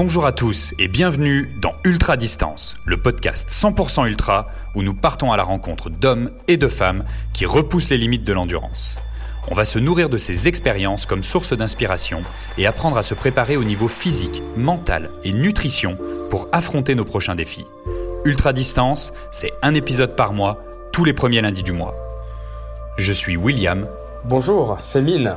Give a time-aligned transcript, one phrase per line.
[0.00, 5.32] Bonjour à tous et bienvenue dans Ultra Distance, le podcast 100% ultra où nous partons
[5.32, 9.00] à la rencontre d'hommes et de femmes qui repoussent les limites de l'endurance.
[9.50, 12.22] On va se nourrir de ces expériences comme source d'inspiration
[12.58, 15.98] et apprendre à se préparer au niveau physique, mental et nutrition
[16.30, 17.66] pour affronter nos prochains défis.
[18.24, 20.62] Ultra Distance, c'est un épisode par mois,
[20.92, 21.96] tous les premiers lundis du mois.
[22.98, 23.88] Je suis William.
[24.24, 25.34] Bonjour, c'est Mine.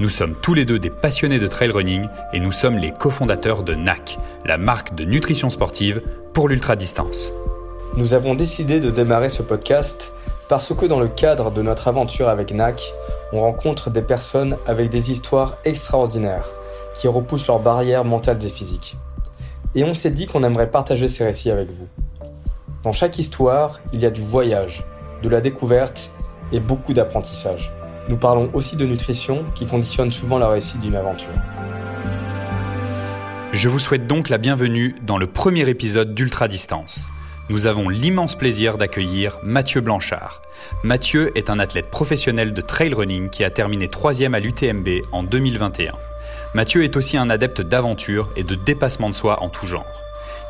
[0.00, 3.62] Nous sommes tous les deux des passionnés de trail running et nous sommes les cofondateurs
[3.62, 6.00] de NAC, la marque de nutrition sportive
[6.32, 7.34] pour l'ultra-distance.
[7.96, 10.14] Nous avons décidé de démarrer ce podcast
[10.48, 12.82] parce que dans le cadre de notre aventure avec NAC,
[13.34, 16.48] on rencontre des personnes avec des histoires extraordinaires
[16.94, 18.96] qui repoussent leurs barrières mentales et physiques.
[19.74, 21.88] Et on s'est dit qu'on aimerait partager ces récits avec vous.
[22.84, 24.82] Dans chaque histoire, il y a du voyage,
[25.22, 26.10] de la découverte
[26.52, 27.70] et beaucoup d'apprentissage.
[28.10, 31.30] Nous parlons aussi de nutrition qui conditionne souvent la réussite d'une aventure.
[33.52, 37.02] Je vous souhaite donc la bienvenue dans le premier épisode d'Ultra Distance.
[37.50, 40.42] Nous avons l'immense plaisir d'accueillir Mathieu Blanchard.
[40.82, 45.22] Mathieu est un athlète professionnel de trail running qui a terminé troisième à l'UTMB en
[45.22, 45.92] 2021.
[46.52, 49.86] Mathieu est aussi un adepte d'aventure et de dépassement de soi en tout genre.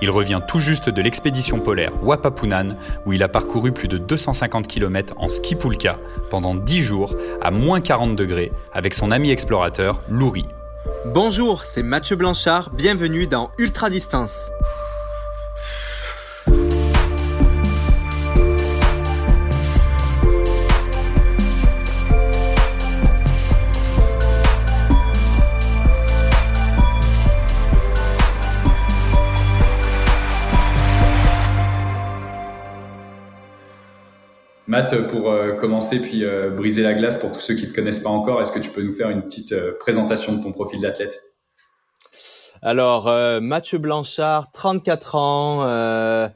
[0.02, 4.66] Il revient tout juste de l'expédition polaire Wapapunan, où il a parcouru plus de 250
[4.66, 5.98] km en ski pulka
[6.30, 10.46] pendant 10 jours à moins 40 degrés avec son ami explorateur Louri.
[11.06, 14.50] Bonjour, c'est Mathieu Blanchard, bienvenue dans Ultra Distance.
[34.70, 37.74] Matt, pour euh, commencer puis euh, briser la glace pour tous ceux qui ne te
[37.74, 40.52] connaissent pas encore, est-ce que tu peux nous faire une petite euh, présentation de ton
[40.52, 41.20] profil d'athlète?
[42.62, 43.06] Alors,
[43.40, 46.30] Mathieu Blanchard, 34 ans,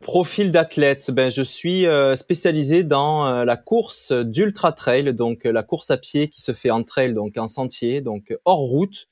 [0.00, 1.10] profil d'athlète.
[1.10, 6.40] Ben, je suis spécialisé dans la course d'ultra trail, donc la course à pied qui
[6.40, 9.10] se fait en trail, donc en sentier, donc hors route,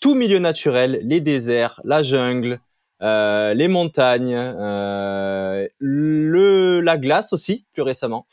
[0.00, 2.60] tout milieu naturel, les déserts, la jungle,
[3.02, 8.26] euh, les montagnes, euh, le la glace aussi plus récemment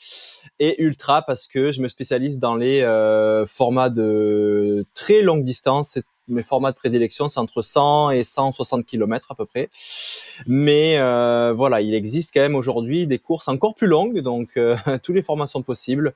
[0.60, 6.00] et ultra parce que je me spécialise dans les euh, formats de très longue distance.
[6.28, 9.70] Mes formats de prédilection c'est entre 100 et 160 km à peu près.
[10.46, 14.60] Mais euh, voilà, il existe quand même aujourd'hui des courses encore plus longues, donc
[15.04, 16.14] tous les formats sont possibles.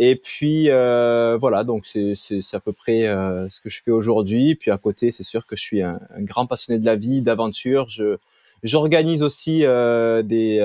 [0.00, 2.14] Et puis euh, voilà, donc c'est
[2.52, 4.54] à peu près euh, ce que je fais aujourd'hui.
[4.54, 7.88] Puis à côté, c'est sûr que je suis un, grand passionné de la vie, d'aventure.
[7.88, 8.16] Je
[8.62, 10.60] j'organise aussi euh, des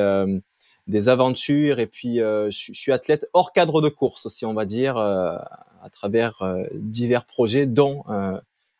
[0.88, 4.66] des aventures et puis je, je, suis athlète hors cadre de course aussi, on va
[4.66, 6.43] dire, à travers
[6.73, 8.03] divers projets, dont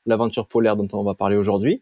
[0.06, 1.81] l'aventure polaire dont on va parler aujourd'hui.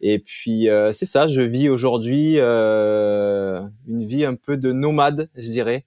[0.00, 5.84] Et puis c'est ça, je vis aujourd'hui une vie un peu de nomade, je dirais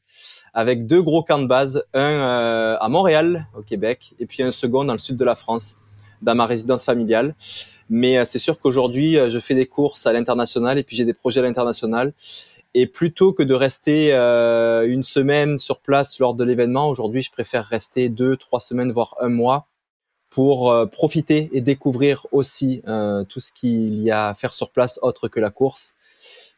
[0.56, 4.52] avec deux gros camps de base, un euh, à Montréal, au Québec, et puis un
[4.52, 5.76] second dans le sud de la France,
[6.22, 7.36] dans ma résidence familiale.
[7.90, 11.04] Mais euh, c'est sûr qu'aujourd'hui, euh, je fais des courses à l'international et puis j'ai
[11.04, 12.14] des projets à l'international.
[12.74, 17.64] Et plutôt que de rester une semaine sur place lors de l'événement, aujourd'hui, je préfère
[17.64, 19.70] rester deux, trois semaines, voire un mois
[20.36, 22.82] pour profiter et découvrir aussi
[23.30, 25.96] tout ce qu'il y a à faire sur place autre que la course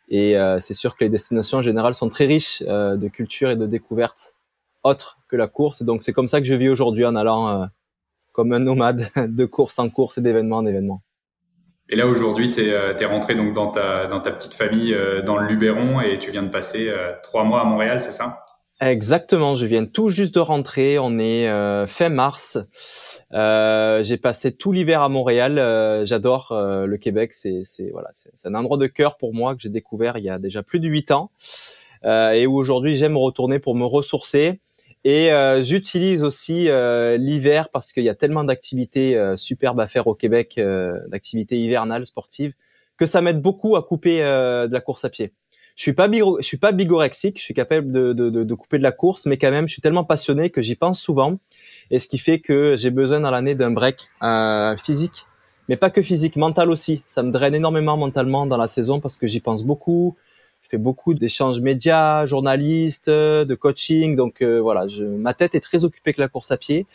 [0.09, 3.49] et euh, c'est sûr que les destinations en général sont très riches euh, de culture
[3.49, 4.35] et de découvertes
[4.83, 5.81] autres que la course.
[5.81, 7.65] Et donc c'est comme ça que je vis aujourd'hui en allant euh,
[8.31, 11.01] comme un nomade de course en course et d'événement en événement.
[11.89, 14.93] Et là aujourd'hui, tu es, es, rentré donc dans ta, dans ta petite famille
[15.25, 18.43] dans le Luberon et tu viens de passer trois mois à Montréal, c'est ça?
[18.79, 22.59] Exactement, je viens tout juste de rentrer, on est euh, fin mars.
[23.33, 28.53] Euh, j'ai passé tout l'hiver à Montréal, euh, j'adore le Québec, c'est voilà, c'est un
[28.53, 31.09] endroit de cœur pour moi que j'ai découvert il y a déjà plus de huit
[31.09, 31.31] ans
[32.05, 34.59] et où aujourd'hui j'aime retourner pour me ressourcer.
[35.03, 36.69] Et j'utilise aussi
[37.17, 40.61] l'hiver parce qu'il y a tellement d'activités superbes à faire au Québec,
[41.07, 42.53] d'activités hivernales sportives,
[42.95, 45.33] que ça m'aide beaucoup à couper de la course à pied
[45.77, 48.83] je suis pas je suis pas bigorexique, je suis capable de, de, de, couper de
[48.83, 51.37] la course, mais quand même, je suis tellement passionné que j'y pense souvent,
[51.91, 55.27] et ce qui fait que j'ai besoin dans l'année d'un break euh, physique,
[55.69, 57.03] mais pas que physique, mental aussi.
[57.05, 60.15] Ça me draine énormément mentalement dans la saison parce que j'y pense beaucoup.
[60.63, 65.59] Je fais beaucoup d'échanges médias, journalistes, de coaching, donc euh, voilà, je, ma tête est
[65.59, 66.87] très occupée avec la course à pied,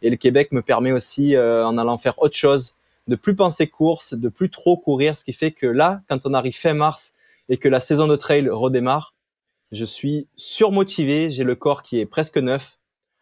[0.00, 2.76] et le Québec me permet aussi, euh, en allant faire autre chose,
[3.08, 6.34] de plus penser course, de plus trop courir, ce qui fait que là, quand on
[6.34, 7.14] arrive fin mars
[7.48, 9.14] et que la saison de trail redémarre,
[9.72, 12.78] je suis surmotivé, j'ai le corps qui est presque neuf.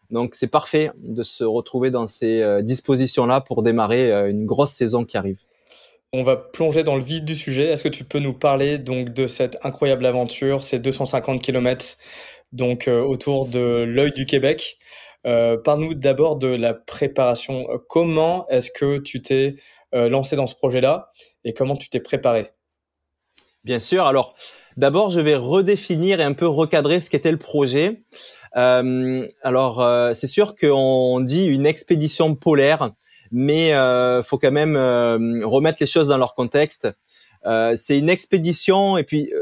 [0.09, 4.71] Donc c'est parfait de se retrouver dans ces euh, dispositions-là pour démarrer euh, une grosse
[4.71, 5.39] saison qui arrive.
[6.13, 7.65] On va plonger dans le vif du sujet.
[7.65, 11.97] Est-ce que tu peux nous parler donc de cette incroyable aventure, ces 250 km
[12.53, 14.77] donc euh, autour de l'œil du Québec?
[15.25, 17.67] Euh, Parle-nous d'abord de la préparation.
[17.89, 19.57] Comment est-ce que tu t'es
[19.93, 21.11] lancé dans ce projet-là
[21.43, 22.51] et comment tu t'es préparé?
[23.67, 24.05] Bien sûr.
[24.05, 24.33] Alors,
[24.77, 28.01] d'abord, je vais redéfinir et un peu recadrer ce qu'était le projet.
[28.55, 32.91] Euh, alors, euh, c'est sûr qu'on dit une expédition polaire,
[33.29, 36.87] mais euh, faut quand même euh, remettre les choses dans leur contexte.
[37.45, 39.33] Euh, c'est une expédition et puis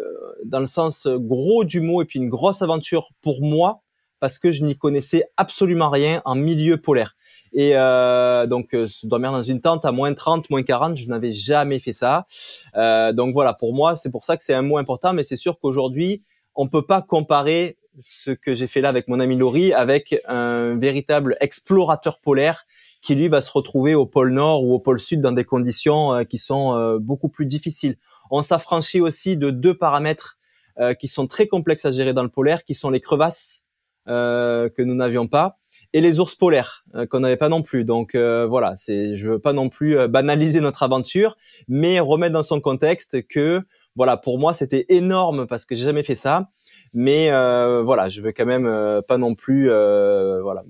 [0.44, 3.83] dans le sens gros du mot et puis une grosse aventure pour moi
[4.19, 7.16] parce que je n'y connaissais absolument rien en milieu polaire.
[7.56, 11.80] Et euh, donc, dormir dans une tente à moins 30, moins 40, je n'avais jamais
[11.80, 12.28] fait ça.
[12.75, 15.38] Euh, donc voilà, pour moi, c'est pour ça que c'est un mot important, mais c'est
[15.38, 16.22] sûr qu'aujourd'hui,
[16.54, 20.75] on peut pas comparer ce que j'ai fait là avec mon ami Laurie avec un
[20.75, 22.66] véritable explorateur polaire
[23.02, 26.13] qui lui va se retrouver au pôle Nord ou au pôle Sud dans des conditions
[26.13, 27.98] euh, qui sont euh, beaucoup plus difficiles.
[28.31, 30.40] On s'affranchit aussi de deux paramètres
[30.80, 33.62] euh, qui sont très complexes à gérer dans le polaire, qui sont les crevasses
[34.07, 35.57] que nous n'avions pas
[35.95, 37.86] et les ours polaires qu'on n'avait pas non plus.
[37.86, 41.38] Donc voilà, c'est je veux pas non plus banaliser notre aventure,
[41.68, 43.62] mais remettre dans son contexte que
[43.95, 46.50] voilà, pour moi c'était énorme parce que j'ai jamais fait ça
[46.95, 50.63] mais euh, voilà, je veux quand même euh, pas non plus euh, voilà.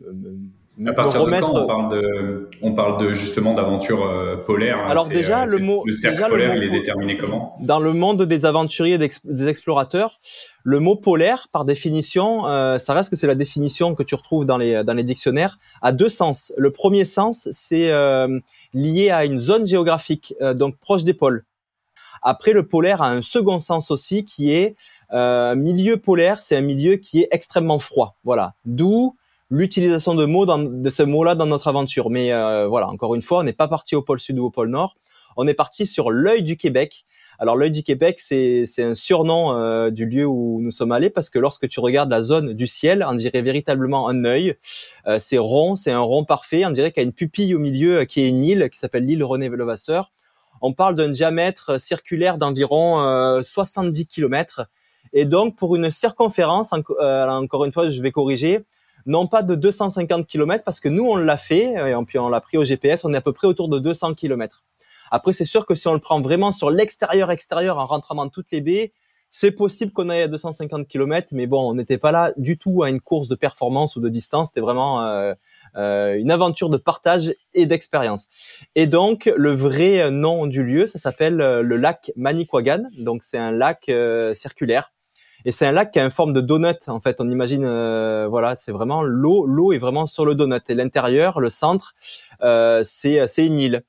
[0.86, 5.07] À partir de quand on parle de, on parle de justement d'aventure polaire hein, Alors
[5.07, 7.57] déjà le mot, le cercle polaire, il est déterminé comment?
[7.62, 10.19] Dans le monde des aventuriers, des explorateurs,
[10.63, 12.44] le mot polaire, par définition,
[12.77, 15.92] ça reste que c'est la définition que tu retrouves dans les dans les dictionnaires, a
[15.92, 16.54] deux sens.
[16.57, 17.92] Le premier sens, c'est
[18.74, 21.45] lié à une zone géographique, donc proche des pôles.
[22.22, 24.75] Après, le polaire a un second sens aussi, qui est
[25.13, 28.16] euh, milieu polaire, c'est un milieu qui est extrêmement froid.
[28.24, 28.56] Voilà.
[28.66, 29.16] D'où
[29.50, 32.09] l'utilisation de mots dans, de ce mot-là dans notre aventure.
[32.09, 34.51] Mais euh, voilà, encore une fois, on n'est pas parti au pôle sud ou au
[34.51, 34.95] pôle nord.
[35.38, 37.06] On est parti sur l'œil du Québec.
[37.38, 41.30] Alors l'œil du Québec, c'est un surnom euh, du lieu où nous sommes allés parce
[41.30, 44.56] que lorsque tu regardes la zone du ciel, on dirait véritablement un œil.
[45.07, 46.65] Euh, c'est rond, c'est un rond parfait.
[46.65, 48.80] On dirait qu'il y a une pupille au milieu euh, qui est une île qui
[48.80, 50.13] s'appelle l'île René Levasseur.
[50.62, 54.68] On parle d'un diamètre circulaire d'environ 70 km
[55.18, 58.65] et donc, pour une circonférence, euh, encore une fois, je vais corriger,
[59.06, 62.30] non pas de 250 km, parce que nous, on l'a fait, euh, et puis on
[62.30, 64.63] l'a pris au GPS, on est à peu près autour de 200 km.
[65.12, 68.30] Après, c'est sûr que si on le prend vraiment sur l'extérieur, extérieur, en rentrant dans
[68.30, 68.92] toutes les baies,
[69.30, 72.84] c'est possible qu'on aille à 250 km, mais bon, on n'était pas là du tout
[72.84, 74.50] à une course de performance ou de distance.
[74.50, 75.34] C'était vraiment euh,
[75.75, 78.30] euh, une aventure de partage et d'expérience.
[78.75, 82.84] Et donc, le vrai nom du lieu, ça s'appelle le lac Manicouagan.
[82.98, 83.92] Donc, c'est un lac
[84.34, 84.92] circulaire
[85.45, 86.88] et c'est un lac qui a une forme de donut.
[86.88, 89.45] En fait, on imagine, euh, voilà, c'est vraiment l'eau.
[89.45, 90.62] L'eau est vraiment sur le donut.
[90.69, 91.94] Et l'intérieur, le centre,
[92.42, 93.83] euh, c'est c'est une île.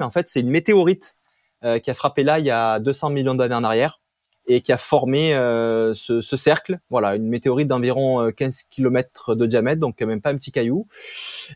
[0.00, 1.16] En fait, c'est une météorite
[1.64, 4.00] euh, qui a frappé là il y a 200 millions d'années en arrière
[4.46, 6.80] et qui a formé euh, ce, ce, cercle.
[6.90, 10.88] Voilà, une météorite d'environ 15 km de diamètre, donc même pas un petit caillou.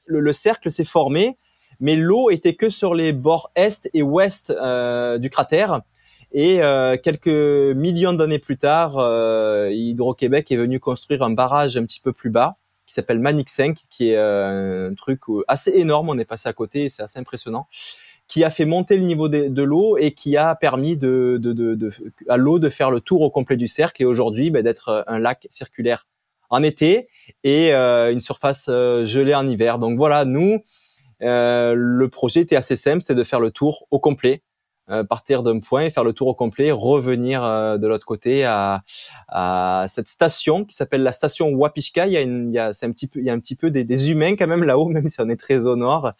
[0.06, 1.38] Le, le cercle s'est formé,
[1.80, 5.80] mais l'eau était que sur les bords est et ouest euh, du cratère
[6.34, 11.84] et euh, quelques millions d'années plus tard, euh, Hydro-Québec est venu construire un barrage un
[11.84, 16.10] petit peu plus bas qui s'appelle Manic 5, qui est euh, un truc assez énorme.
[16.10, 17.66] On est passé à côté, c'est assez impressionnant,
[18.28, 21.90] qui a fait monter le niveau de, l'eau et qui a permis de, de, de,
[22.28, 25.18] à l'eau de faire le tour au complet du cercle et aujourd'hui ben, d'être un
[25.18, 26.06] lac circulaire
[26.50, 27.08] en été
[27.42, 29.78] et euh, une surface euh, gelée en hiver.
[29.78, 30.62] Donc voilà, nous,
[31.22, 34.42] euh, le projet était assez simple, c'était de faire le tour au complet
[35.08, 38.82] partir d'un point, faire le tour au complet, revenir euh, de l'autre côté à,
[39.28, 42.06] à, cette station qui s'appelle la station Wapishka.
[42.06, 43.40] Il y a, une, il y a c'est un petit peu, il y a un
[43.40, 46.12] petit peu des, des humains quand même là-haut, même si on est très au nord.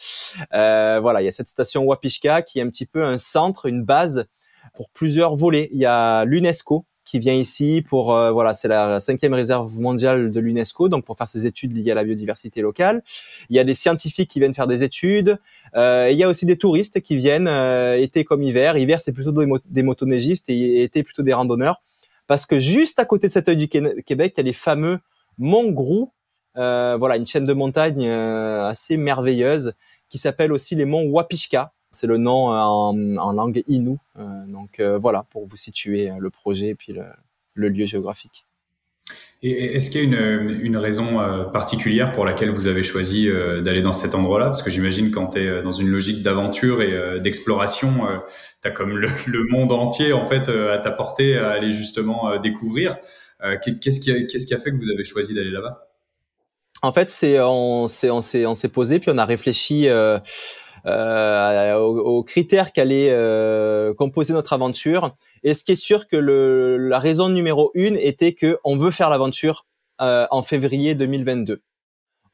[0.54, 3.66] Euh, voilà, il y a cette station Wapishka qui est un petit peu un centre,
[3.66, 4.26] une base
[4.75, 5.68] pour plusieurs volets.
[5.73, 10.30] Il y a l'UNESCO qui vient ici pour euh, voilà c'est la cinquième réserve mondiale
[10.30, 13.02] de l'UNESCO donc pour faire ses études liées à la biodiversité locale
[13.50, 15.38] il y a des scientifiques qui viennent faire des études
[15.76, 19.12] euh, il y a aussi des touristes qui viennent euh, été comme hiver hiver c'est
[19.12, 21.82] plutôt des, des, motoneigistes et été plutôt des randonneurs
[22.26, 25.00] parce que juste à côté de cet œil du Québec il y a les fameux
[25.38, 26.12] monts Grou
[26.54, 29.74] voilà une chaîne de montagnes assez merveilleuse
[30.08, 33.62] qui s'appelle aussi les monts Wapishka c'est le nom euh, en, langue.
[33.68, 36.92] Euh, donc euh, voilà, pour vous situer le projet et puis
[37.54, 38.46] le, lieu géographique.
[39.46, 41.18] Et est-ce qu'il y a une, une, raison
[41.52, 43.28] particulière pour laquelle vous avez choisi
[43.62, 44.46] d'aller dans cet endroit-là?
[44.46, 47.92] Parce que j'imagine quand tu es dans une logique d'aventure et d'exploration,
[48.62, 48.96] tu as comme
[49.26, 52.96] le, monde entier en fait à ta portée à aller justement découvrir.
[53.62, 55.88] Qu'est-ce qui, qu'est-ce qui a fait que vous avez choisi d'aller là-bas?
[56.84, 60.18] En fait, c'est on s'est posé puis on a réfléchi euh,
[60.86, 65.16] aux, critères qu'allait euh, composer notre aventure.
[65.42, 68.90] Et ce qui est sûr que le, la raison numéro une était que on veut
[68.90, 69.66] faire l'aventure
[70.00, 71.62] euh, en février 2022.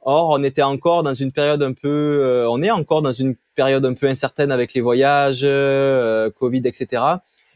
[0.02, 3.36] Or, on était encore dans une période un peu, euh, on est encore dans une
[3.54, 7.02] période un peu incertaine avec les voyages, euh, Covid, etc.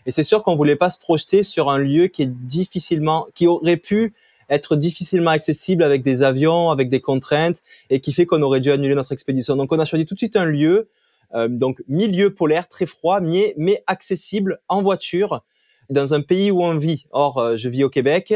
[0.05, 3.47] Et c'est sûr qu'on voulait pas se projeter sur un lieu qui est difficilement, qui
[3.47, 4.13] aurait pu
[4.51, 8.71] être difficilement accessible avec des avions, avec des contraintes, et qui fait qu'on aurait dû
[8.71, 9.57] annuler notre expédition.
[9.57, 10.89] Donc on a choisi tout de suite un lieu,
[11.35, 15.43] euh, donc milieu polaire, très froid, mais, mais accessible en voiture,
[15.91, 17.07] dans un pays où on vit.
[17.11, 18.35] Or, euh, je vis au Québec.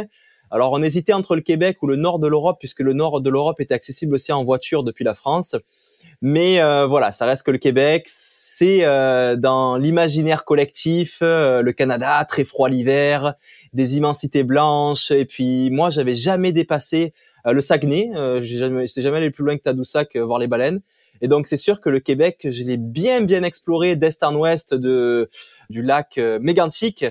[0.51, 3.31] Alors on hésitait entre le Québec ou le nord de l'Europe, puisque le nord de
[3.31, 5.55] l'Europe était accessible aussi en voiture depuis la France.
[6.23, 11.73] Mais euh, voilà, ça reste que le Québec, c'est euh, dans l'imaginaire collectif, euh, le
[11.73, 13.35] Canada très froid l'hiver,
[13.73, 15.11] des immensités blanches.
[15.11, 17.13] Et puis moi, j'avais jamais dépassé
[17.47, 18.11] euh, le Saguenay.
[18.41, 20.81] j'ai jamais, jamais allé plus loin que Tadoussac voir les baleines.
[21.21, 24.75] Et donc c'est sûr que le Québec, je l'ai bien bien exploré d'est en ouest
[24.75, 25.29] de
[25.69, 27.05] du lac mégantique.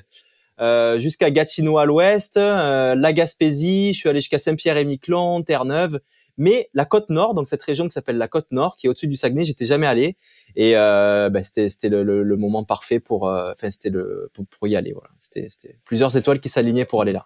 [0.97, 5.99] jusqu'à Gatineau à l'ouest, la Gaspésie, je suis allé jusqu'à Saint-Pierre-et-Miquelon, Terre-Neuve,
[6.37, 9.07] mais la côte nord, donc cette région qui s'appelle la côte nord, qui est au-dessus
[9.07, 10.17] du Saguenay, j'étais jamais allé.
[10.55, 14.45] Et euh, bah, c'était c'était le, le, le, moment parfait pour, euh, c'était le pour,
[14.47, 14.93] pour, y aller.
[14.93, 17.25] Voilà, c'était c'était plusieurs étoiles qui s'alignaient pour aller là.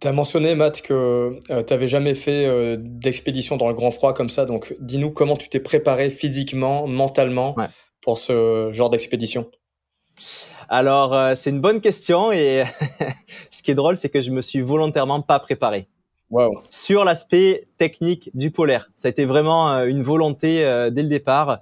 [0.00, 3.90] Tu as mentionné, Matt, que euh, tu n'avais jamais fait euh, d'expédition dans le grand
[3.90, 4.44] froid comme ça.
[4.44, 7.66] Donc, dis-nous comment tu t'es préparé physiquement, mentalement ouais.
[8.00, 9.50] pour ce genre d'expédition?
[10.68, 12.64] Alors, euh, c'est une bonne question et
[13.50, 15.88] ce qui est drôle, c'est que je me suis volontairement pas préparé.
[16.30, 16.62] Wow.
[16.68, 21.08] Sur l'aspect technique du polaire, ça a été vraiment euh, une volonté euh, dès le
[21.08, 21.58] départ.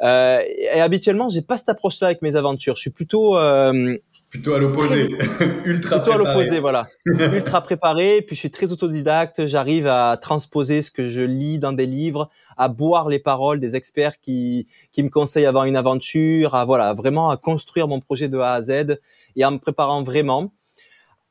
[0.00, 2.74] Euh, et habituellement, j'ai pas cette approche-là avec mes aventures.
[2.76, 3.98] Je suis plutôt euh,
[4.30, 5.10] plutôt à l'opposé,
[5.66, 6.12] ultra plutôt préparé.
[6.12, 8.22] à l'opposé, voilà, ultra préparé.
[8.22, 9.46] Puis je suis très autodidacte.
[9.46, 13.76] J'arrive à transposer ce que je lis dans des livres, à boire les paroles des
[13.76, 18.30] experts qui qui me conseillent avant une aventure, à voilà, vraiment à construire mon projet
[18.30, 18.98] de A à Z
[19.36, 20.50] et en me préparant vraiment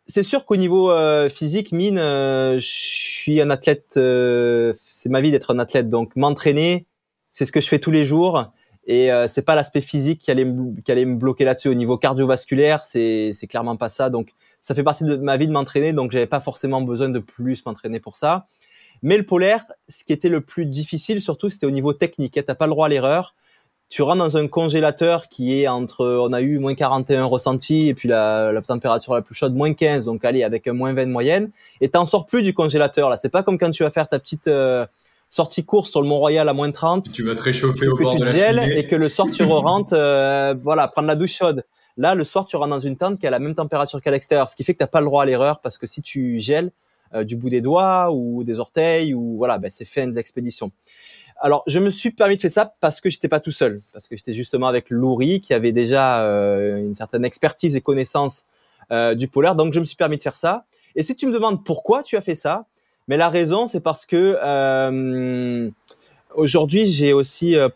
[0.08, 3.96] c'est sûr qu'au niveau euh, physique, mine, euh, je suis un athlète.
[3.98, 6.86] Euh, c'est ma vie d'être un athlète, donc m'entraîner,
[7.34, 8.52] c'est ce que je fais tous les jours.
[8.90, 11.68] Et euh, c'est pas l'aspect physique qui allait me, qui allait me bloquer là-dessus.
[11.68, 14.10] Au niveau cardiovasculaire, c'est clairement pas ça.
[14.10, 17.20] Donc ça fait partie de ma vie de m'entraîner, donc j'avais pas forcément besoin de
[17.20, 18.48] plus m'entraîner pour ça.
[19.04, 22.40] Mais le polaire, ce qui était le plus difficile surtout, c'était au niveau technique.
[22.46, 23.36] T'as pas le droit à l'erreur
[23.90, 27.94] tu rentres dans un congélateur qui est entre, on a eu moins 41 ressenti et
[27.94, 31.06] puis la, la, température la plus chaude moins 15, donc allez avec un moins 20
[31.06, 33.18] de moyenne, et t'en sors plus du congélateur là.
[33.18, 34.86] C'est pas comme quand tu vas faire ta petite euh,
[35.30, 37.12] sortie course sur le Mont Royal à moins 30.
[37.14, 38.80] Tu vas te réchauffer au bord tu de la gèles cheminée.
[38.80, 41.64] et que le soir tu rentres, euh, voilà, prendre la douche chaude.
[41.98, 44.48] Là, le soir, tu rentres dans une tente qui a la même température qu'à l'extérieur,
[44.50, 46.72] ce qui fait que t'as pas le droit à l'erreur parce que si tu gèles
[47.16, 50.72] euh, du bout des doigts ou des orteils ou voilà, ben, c'est fin de l'expédition.
[51.40, 54.08] Alors, je me suis permis de faire ça parce que j'étais pas tout seul, parce
[54.08, 58.46] que j'étais justement avec Louri qui avait déjà euh, une certaine expertise et connaissance
[58.92, 60.66] euh, du polaire, donc je me suis permis de faire ça.
[60.96, 62.66] Et si tu me demandes pourquoi tu as fait ça,
[63.10, 65.70] mais la raison c'est parce que euh,
[66.36, 67.68] aujourd'hui j'ai aussi euh,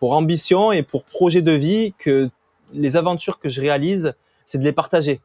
[0.00, 2.28] pour ambition et pour projet de vie que
[2.74, 5.20] les aventures que je réalise, c'est de les partager.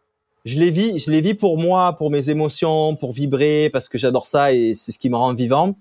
[0.45, 3.97] Je les vis, je les vis pour moi, pour mes émotions, pour vibrer, parce que
[3.97, 5.75] j'adore ça et c'est ce qui me rend vivant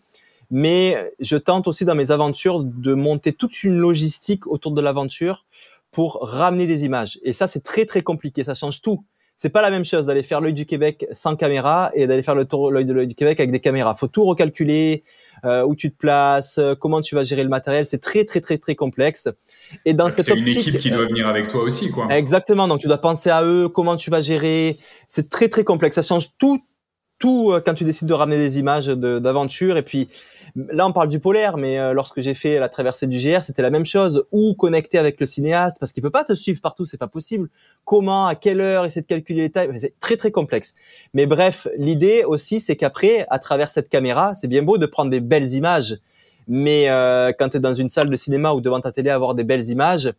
[0.50, 5.44] mais je tente aussi dans mes aventures de monter toute une logistique autour de l'aventure
[5.92, 7.18] pour ramener des images.
[7.22, 9.04] Et ça, c'est très très compliqué, ça change tout.
[9.36, 12.34] C'est pas la même chose d'aller faire l'œil du Québec sans caméra et d'aller faire
[12.34, 13.94] l'œil de l'œil du Québec avec des caméras.
[13.94, 15.02] Faut tout recalculer,
[15.46, 17.86] euh, où tu te places, euh, comment tu vas gérer le matériel.
[17.86, 19.28] C'est très très très très complexe.
[19.86, 22.06] Et dans Parce cette optique, une équipe qui doit venir avec toi aussi, quoi.
[22.14, 22.68] Exactement.
[22.68, 24.76] Donc tu dois penser à eux, comment tu vas gérer.
[25.08, 25.94] C'est très très complexe.
[25.94, 26.60] Ça change tout
[27.18, 30.08] tout euh, quand tu décides de ramener des images d'aventure et puis
[30.56, 33.62] là on parle du polaire mais euh, lorsque j'ai fait la traversée du GR c'était
[33.62, 34.24] la même chose.
[34.32, 35.78] Ou connecter avec le cinéaste?
[35.78, 37.48] Parce qu'il peut pas te suivre partout c'est pas possible.
[37.84, 39.70] Comment à quelle heure essayer de calculer les tailles?
[39.78, 40.74] C'est très très complexe.
[41.14, 45.10] Mais bref l'idée aussi c'est qu'après à travers cette caméra c'est bien beau de prendre
[45.10, 45.98] des belles images.
[46.48, 49.34] Mais euh, quand tu es dans une salle de cinéma ou devant ta télé avoir
[49.34, 50.12] des belles images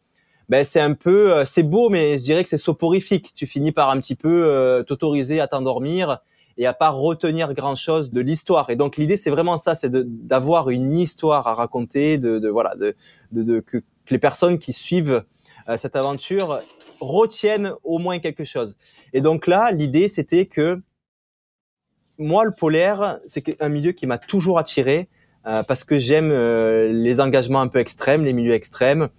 [0.50, 3.32] ben c'est un peu euh, c'est beau mais je dirais que c'est soporifique.
[3.36, 6.20] Tu finis par un petit peu euh, t'autoriser à t'endormir
[6.58, 8.70] et à pas retenir grand chose de l'histoire.
[8.70, 12.76] Et donc l'idée c'est vraiment ça, c'est d'avoir une histoire à raconter, de, de voilà,
[12.76, 12.96] de,
[13.32, 15.24] de, de que, que, les personnes qui suivent
[15.70, 16.60] euh, cette aventure
[17.00, 18.78] retiennent au moins quelque chose.
[19.14, 20.82] Et donc là, l'idée c'était que
[22.18, 25.10] moi le polaire, c'est un milieu qui m'a toujours attiré
[25.48, 29.10] euh, parce que j'aime euh, les engagements un peu extrêmes, les milieux extrêmes.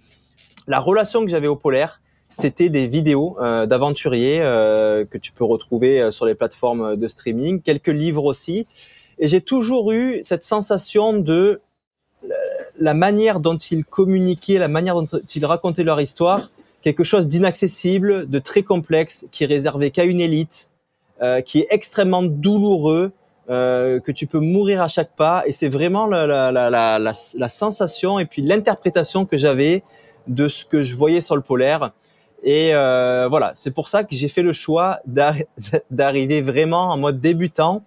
[0.67, 2.01] La relation que j'avais au polaire,
[2.33, 7.07] c'était des vidéos euh, d'aventuriers euh, que tu peux retrouver euh, sur les plateformes de
[7.07, 8.67] streaming, quelques livres aussi.
[9.19, 11.61] Et j'ai toujours eu cette sensation de
[12.79, 16.49] la manière dont ils communiquaient, la manière dont ils racontaient leur histoire,
[16.81, 20.69] quelque chose d'inaccessible, de très complexe, qui est réservé qu'à une élite,
[21.21, 23.11] euh, qui est extrêmement douloureux,
[23.49, 25.43] euh, que tu peux mourir à chaque pas.
[25.45, 29.83] Et c'est vraiment la, la, la, la, sensation et puis l'interprétation que j'avais
[30.27, 31.91] de ce que je voyais sur le polaire.
[32.43, 34.99] Et euh, voilà, c'est pour ça que j'ai fait le choix
[35.91, 37.83] d'arriver vraiment en mode débutant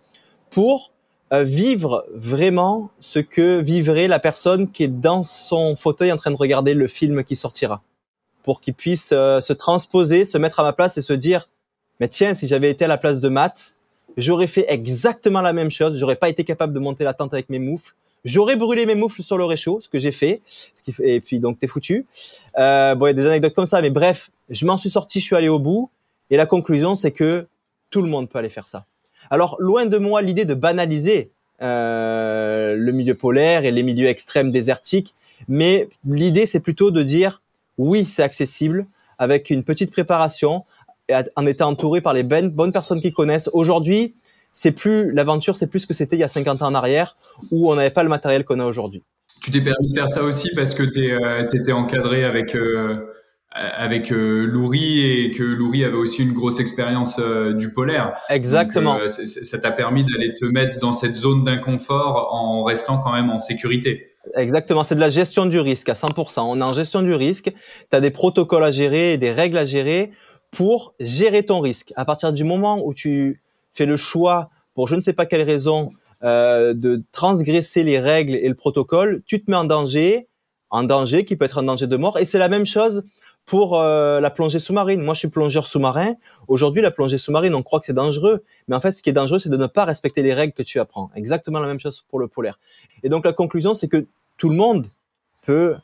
[0.51, 0.93] pour
[1.33, 6.31] euh, vivre vraiment ce que vivrait la personne qui est dans son fauteuil en train
[6.31, 7.83] de regarder le film qui sortira,
[8.45, 11.49] pour qu'il puisse euh, se transposer, se mettre à ma place et se dire,
[12.01, 13.75] mais tiens, si j'avais été à la place de Matt,
[14.17, 17.51] j'aurais fait exactement la même chose, j'aurais pas été capable de monter la tente avec
[17.51, 17.95] mes moufles,
[18.27, 20.43] j'aurais brûlé mes moufles sur le réchaud, ce que j'ai fait,
[21.03, 22.05] et puis donc t'es foutu.
[22.59, 25.21] Euh, bon, il y a des anecdotes comme ça, mais bref, je m'en suis sorti,
[25.21, 25.89] je suis allé au bout,
[26.31, 27.47] et la conclusion, c'est que
[27.91, 28.85] tout le monde peut aller faire ça.
[29.31, 31.31] Alors, loin de moi l'idée de banaliser
[31.63, 35.15] euh, le milieu polaire et les milieux extrêmes désertiques,
[35.49, 37.43] mais l'idée, c'est plutôt de dire,
[37.79, 38.87] oui, c'est accessible,
[39.19, 40.65] avec une petite préparation,
[41.37, 43.49] en étant entouré par les bonnes, bonnes personnes qui connaissent.
[43.53, 44.15] Aujourd'hui,
[44.57, 47.15] c'est plus l'aventure, c'est plus ce que c'était il y a 50 ans en arrière,
[47.51, 49.05] où on n'avait pas le matériel qu'on a aujourd'hui.
[49.43, 53.13] Tu t'es permis de faire ça aussi parce que tu euh, étais encadré avec euh,
[53.53, 58.15] avec euh, Louri et que Louri avait aussi une grosse expérience euh, du polaire.
[58.31, 58.99] Exactement.
[59.07, 63.39] Ça t'a permis d'aller te mettre dans cette zone d'inconfort en restant quand même en
[63.39, 64.15] sécurité.
[64.37, 66.41] Exactement, c'est de la gestion du risque à 100%.
[66.41, 67.53] On est en gestion du risque,
[67.91, 70.13] tu as des protocoles à gérer, des règles à gérer
[70.51, 71.93] pour gérer ton risque.
[71.95, 73.43] À partir du moment où tu
[73.77, 75.91] fais le choix, pour je ne sais pas quelle raison,
[76.25, 80.29] euh, de transgresser les règles et le protocole, tu te mets en danger,
[80.71, 82.19] en danger qui peut être un danger de mort.
[82.19, 83.05] Et c'est la même chose
[83.45, 85.03] pour euh, la plongée sous-marine.
[85.03, 86.15] Moi, je suis plongeur sous-marin.
[86.49, 89.13] Aujourd'hui, la plongée sous-marine, on croit que c'est dangereux, mais en fait, ce qui est
[89.13, 91.11] dangereux, c'est de ne pas respecter les règles que tu apprends.
[91.15, 92.59] Exactement la même chose pour le polaire.
[93.03, 94.07] Et donc, la conclusion, c'est que
[94.37, 94.89] tout le monde
[95.45, 95.77] peut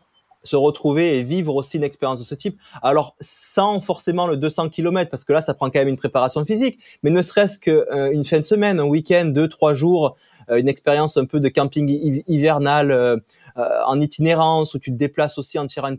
[0.45, 2.59] se retrouver et vivre aussi une expérience de ce type.
[2.83, 6.45] Alors, sans forcément le 200 km, parce que là, ça prend quand même une préparation
[6.45, 10.17] physique, mais ne serait-ce qu'une euh, fin de semaine, un week-end, deux, trois jours,
[10.51, 13.23] euh, une expérience un peu de camping hivernal
[13.57, 15.99] en itinérance, où tu te déplaces aussi en tirant une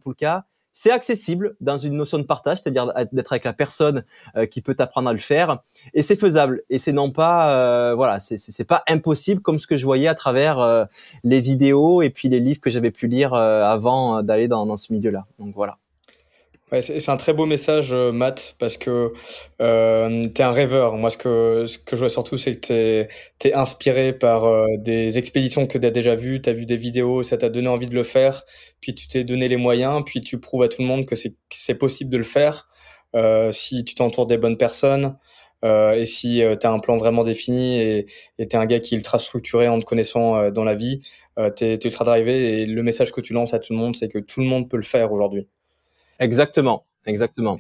[0.74, 4.04] c'est accessible dans une notion de partage, c'est-à-dire d'être avec la personne
[4.36, 5.60] euh, qui peut t'apprendre à le faire,
[5.94, 6.64] et c'est faisable.
[6.70, 10.16] Et c'est non pas, euh, voilà, c'est pas impossible comme ce que je voyais à
[10.16, 10.86] travers euh,
[11.24, 14.92] les vidéos et puis les livres que j'avais pu lire avant d'aller dans, dans, ce
[14.92, 15.26] milieu-là.
[15.40, 15.78] Donc voilà
[16.82, 19.14] c'est un très beau message, euh, Matt, parce que
[19.62, 20.96] euh, tu es un rêveur.
[20.96, 23.08] Moi, ce que, ce que je vois surtout, c'est que
[23.40, 26.66] tu es, inspiré par euh, des expéditions que tu as déjà vues, tu as vu
[26.66, 28.44] des vidéos, ça t'a donné envie de le faire,
[28.82, 31.78] puis tu t'es donné les moyens, puis tu prouves à tout le monde que c'est
[31.78, 32.70] possible de le faire
[33.16, 35.18] euh, si tu t'entoures des bonnes personnes.
[35.66, 38.08] Euh, et si tu as un plan vraiment défini et
[38.38, 41.02] tu es un gars qui est ultra structuré en te connaissant dans la vie,
[41.56, 43.96] tu es, es ultra drivé et le message que tu lances à tout le monde,
[43.96, 45.48] c'est que tout le monde peut le faire aujourd'hui.
[46.20, 47.60] Exactement, exactement.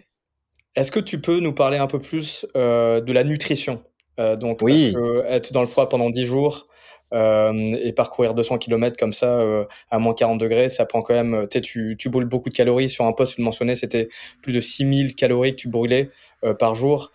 [0.75, 3.83] Est-ce que tu peux nous parler un peu plus euh, de la nutrition?
[4.19, 4.93] Euh, Donc, oui.
[4.93, 6.67] parce que être dans le froid pendant 10 jours
[7.13, 11.13] euh, et parcourir 200 km comme ça euh, à moins 40 degrés, ça prend quand
[11.13, 11.47] même.
[11.49, 12.89] Tu, tu brûles beaucoup de calories.
[12.89, 14.09] Sur un poste, tu le mentionnais, c'était
[14.41, 16.09] plus de 6000 calories que tu brûlais
[16.43, 17.11] euh, par jour.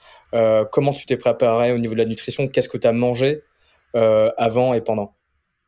[0.70, 2.48] comment tu t'es préparé au niveau de la nutrition?
[2.48, 3.42] Qu'est-ce que tu as mangé
[3.94, 5.17] avant et pendant?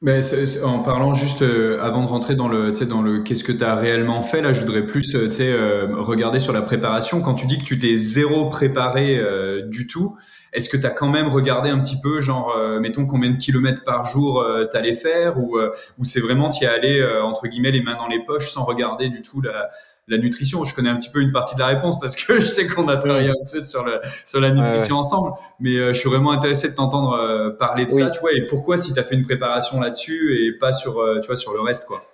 [0.02, 0.20] Mais
[0.64, 3.74] en parlant juste euh, avant de rentrer dans le, dans le qu'est-ce que tu as
[3.74, 7.20] réellement fait, là, je voudrais plus euh, euh, regarder sur la préparation.
[7.20, 9.20] Quand tu dis que tu t'es zéro préparé
[9.66, 10.16] du tout,
[10.54, 13.84] est-ce que tu as quand même regardé un petit peu, genre, mettons, combien de kilomètres
[13.84, 15.58] par jour tu allais faire ou,
[15.98, 19.10] ou c'est vraiment tu y allé, entre guillemets, les mains dans les poches sans regarder
[19.10, 19.70] du tout la,
[20.10, 20.64] la nutrition.
[20.64, 22.88] Je connais un petit peu une partie de la réponse parce que je sais qu'on
[22.88, 26.32] a travaillé un peu sur, le, sur la nutrition ensemble, mais euh, je suis vraiment
[26.32, 29.14] intéressé de t'entendre euh, parler de ça, tu vois, et pourquoi si tu as fait
[29.14, 32.04] une préparation là-dessus et pas sur, euh, tu vois, sur le reste, quoi.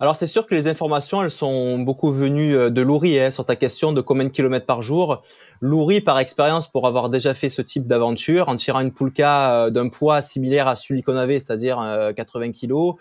[0.00, 3.56] Alors c'est sûr que les informations, elles sont beaucoup venues de Louri hein, sur ta
[3.56, 5.24] question de combien de kilomètres par jour.
[5.60, 9.88] Louri, par expérience, pour avoir déjà fait ce type d'aventure, en tirant une poulka d'un
[9.88, 12.94] poids similaire à celui qu'on avait, c'est-à-dire 80 kilos,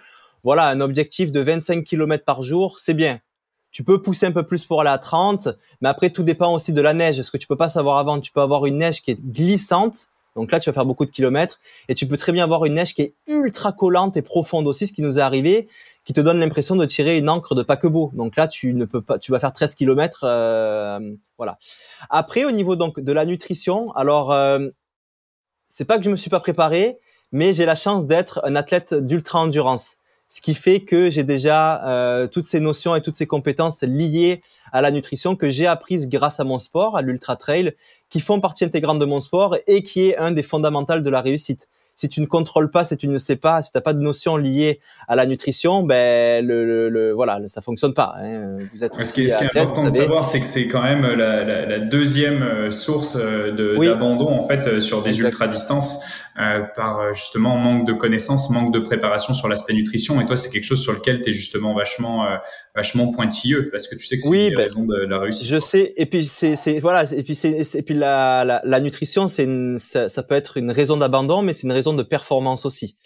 [0.43, 3.19] voilà, un objectif de 25 kilomètres par jour, c'est bien.
[3.77, 5.49] Tu peux pousser un peu plus pour aller à 30,
[5.81, 7.21] mais après tout dépend aussi de la neige.
[7.21, 10.07] Ce que tu peux pas savoir avant, tu peux avoir une neige qui est glissante.
[10.35, 12.73] Donc là, tu vas faire beaucoup de kilomètres et tu peux très bien avoir une
[12.73, 15.67] neige qui est ultra collante et profonde aussi, ce qui nous est arrivé,
[16.05, 18.09] qui te donne l'impression de tirer une encre de paquebot.
[18.15, 21.59] Donc là, tu ne peux pas, tu vas faire 13 kilomètres, euh, voilà.
[22.09, 24.69] Après, au niveau donc de la nutrition, alors euh,
[25.69, 26.97] c'est pas que je me suis pas préparé,
[27.31, 29.97] mais j'ai la chance d'être un athlète d'ultra endurance
[30.29, 34.41] ce qui fait que j'ai déjà euh, toutes ces notions et toutes ces compétences liées
[34.73, 37.75] à la nutrition que j'ai apprises grâce à mon sport, à l'ultra trail,
[38.09, 41.21] qui font partie intégrante de mon sport et qui est un des fondamentaux de la
[41.21, 41.69] réussite.
[41.95, 43.99] si tu ne contrôles pas, si tu ne sais pas, si tu n'as pas de
[43.99, 48.13] notion liée à la nutrition, ben le, le, voilà, ça fonctionne pas.
[48.19, 48.59] Hein.
[48.71, 50.83] Vous êtes ce, qui est, ce qui est important de savoir, c'est que c'est quand
[50.83, 53.51] même la, la, la, deuxième euh, source euh,
[53.83, 56.03] d'abandon en fait euh, sur des ultra distances
[56.39, 60.21] euh, par justement manque de connaissances, manque de préparation sur l'aspect nutrition.
[60.21, 62.25] Et toi, c'est quelque chose sur lequel tu es justement vachement
[62.75, 65.47] vachement pointilleux parce que tu sais que c'est oui, une ben, raison de la réussite.
[65.47, 65.93] Je sais.
[65.97, 67.11] Et puis c'est voilà.
[67.11, 69.47] Et puis c'est et puis la, la, la nutrition, c'est
[69.77, 72.97] ça, ça peut être une raison d'abandon, mais c'est une raison de performance aussi.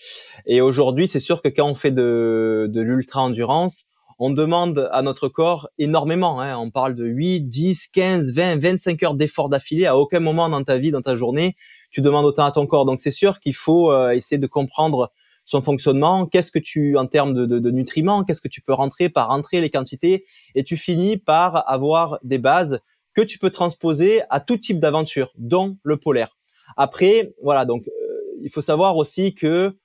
[0.45, 3.85] Et aujourd'hui, c'est sûr que quand on fait de, de l'ultra-endurance,
[4.19, 6.41] on demande à notre corps énormément.
[6.41, 6.55] Hein.
[6.57, 9.87] On parle de 8, 10, 15, 20, 25 heures d'effort d'affilée.
[9.87, 11.55] À aucun moment dans ta vie, dans ta journée,
[11.91, 12.85] tu demandes autant à ton corps.
[12.85, 15.11] Donc c'est sûr qu'il faut euh, essayer de comprendre
[15.45, 16.25] son fonctionnement.
[16.25, 19.29] Qu'est-ce que tu, en termes de, de, de nutriments, qu'est-ce que tu peux rentrer par
[19.29, 20.25] rentrer les quantités,
[20.55, 22.79] et tu finis par avoir des bases
[23.13, 26.37] que tu peux transposer à tout type d'aventure, dont le polaire.
[26.77, 27.89] Après, voilà, donc
[28.41, 29.75] il faut savoir aussi que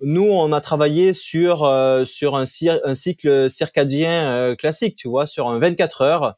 [0.00, 2.44] nous, on a travaillé sur euh, sur un,
[2.84, 6.34] un, cycle circadien euh, classique, tu vois, sur un 24 heures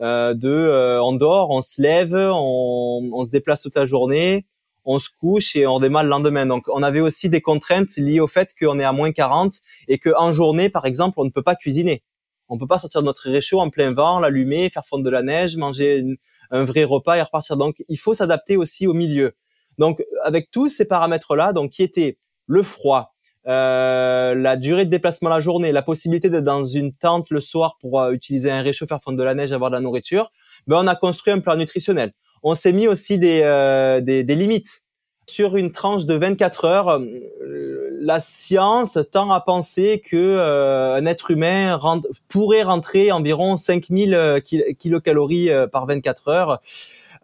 [0.00, 4.46] euh, de on dort, on se lève, on, on, se déplace toute la journée,
[4.90, 6.46] on se couche et on démarre le lendemain.
[6.46, 9.52] Donc, on avait aussi des contraintes liées au fait qu'on est à moins 40
[9.86, 12.02] et qu'en journée, par exemple, on ne peut pas cuisiner.
[12.48, 15.22] On peut pas sortir de notre réchaud en plein vent, l'allumer, faire fondre de la
[15.22, 16.02] neige, manger
[16.50, 17.58] un vrai repas et repartir.
[17.58, 19.34] Donc, il faut s'adapter aussi au milieu.
[19.76, 23.14] Donc, avec tous ces paramètres-là, donc qui étaient le froid,
[23.46, 27.76] euh, la durée de déplacement la journée, la possibilité d'être dans une tente le soir
[27.82, 30.32] pour euh, utiliser un réchaud, faire fondre de la neige, avoir de la nourriture,
[30.66, 32.14] ben on a construit un plan nutritionnel.
[32.42, 34.82] On s'est mis aussi des, euh, des, des, limites.
[35.26, 41.04] Sur une tranche de 24 heures, euh, la science tend à penser que euh, un
[41.04, 41.78] être humain
[42.28, 44.42] pourrait rentrer environ 5000
[44.78, 46.60] kilocalories par 24 heures.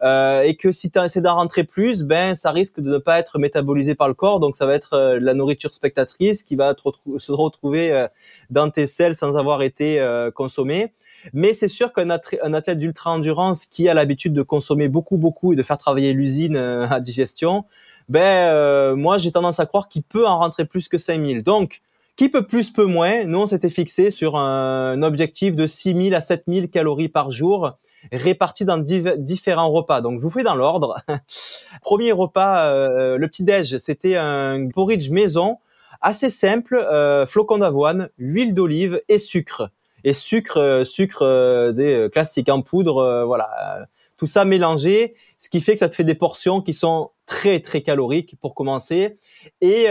[0.03, 3.19] Euh, et que si tu essaies d'en rentrer plus, ben ça risque de ne pas
[3.19, 6.75] être métabolisé par le corps, donc ça va être euh, la nourriture spectatrice qui va
[7.17, 8.07] se retrouver euh,
[8.49, 10.91] dans tes selles sans avoir été consommée.
[11.33, 15.55] Mais c'est sûr qu'un athlète d'ultra endurance qui a l'habitude de consommer beaucoup beaucoup et
[15.55, 17.65] de faire travailler l'usine à digestion,
[18.09, 21.43] ben moi j'ai tendance à croire qu'il peut en rentrer plus que 5000.
[21.43, 21.81] Donc
[22.15, 23.25] qui peut plus, peut moins.
[23.25, 27.73] Nous, on s'était fixé sur un, objectif de 6000 à 7000 calories par jour
[28.11, 30.01] répartis dans différents repas.
[30.01, 31.01] Donc je vous fais dans l'ordre.
[31.81, 35.57] Premier repas, euh, le petit déj, c'était un porridge maison,
[36.01, 39.71] assez simple, euh, flocons d'avoine, huile d'olive et sucre.
[40.05, 43.87] Et sucre, euh, sucre des classiques en poudre, voilà.
[44.17, 47.59] Tout ça mélangé, ce qui fait que ça te fait des portions qui sont très
[47.59, 49.17] très caloriques pour commencer.
[49.59, 49.87] Et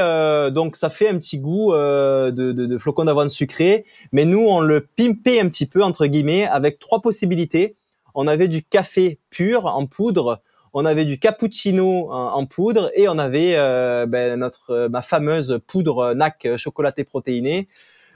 [0.51, 3.85] donc ça fait un petit goût de, de, de flocons d'avoine sucré.
[4.13, 7.77] Mais nous on le pimpait un petit peu entre guillemets avec trois possibilités
[8.15, 10.41] on avait du café pur en poudre,
[10.73, 15.61] on avait du cappuccino en, poudre et on avait euh, ben, notre euh, ma fameuse
[15.67, 17.69] poudre NAC chocolatée protéinée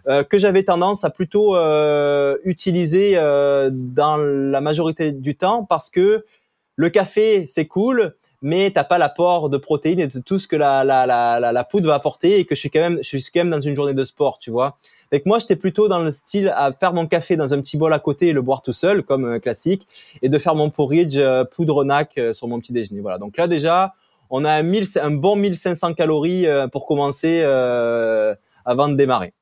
[0.07, 1.57] euh, que j'avais tendance à plutôt
[2.45, 6.25] utiliser dans la majorité du temps parce que
[6.77, 10.55] le café c'est cool mais t'as pas l'apport de protéines et de tout ce que
[10.55, 13.33] la, la, la, la, poudre va apporter et que je suis quand même je suis
[13.33, 14.79] quand même dans une journée de sport tu vois
[15.11, 17.93] avec moi, j'étais plutôt dans le style à faire mon café dans un petit bol
[17.95, 19.89] à côté et le boire tout seul, comme euh, classique,
[20.21, 23.01] et de faire mon porridge euh, poudre nac euh, sur mon petit déjeuner.
[23.01, 23.17] Voilà.
[23.17, 23.95] Donc là déjà,
[24.29, 24.65] on a un,
[25.03, 29.33] un bon 1500 calories pour commencer avant de démarrer.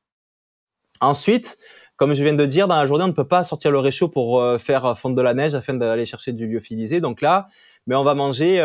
[1.01, 1.57] Ensuite,
[1.95, 4.07] comme je viens de dire, dans la journée, on ne peut pas sortir le réchaud
[4.07, 7.01] pour faire fondre de la neige afin d'aller chercher du lyophilisé.
[7.01, 7.47] Donc là,
[7.87, 8.57] mais on va manger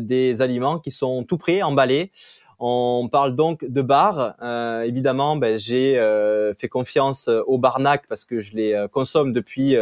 [0.00, 2.10] des aliments qui sont tout prêts, emballés.
[2.58, 4.36] On parle donc de bar.
[4.42, 9.32] Euh, évidemment, ben, j'ai euh, fait confiance euh, au Barnac parce que je les consomme
[9.32, 9.76] depuis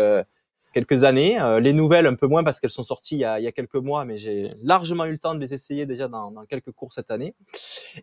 [0.72, 1.38] quelques années.
[1.60, 4.16] les nouvelles un peu moins parce qu'elles sont sorties il y, a, quelques mois, mais
[4.16, 7.34] j'ai largement eu le temps de les essayer déjà dans, dans, quelques cours cette année.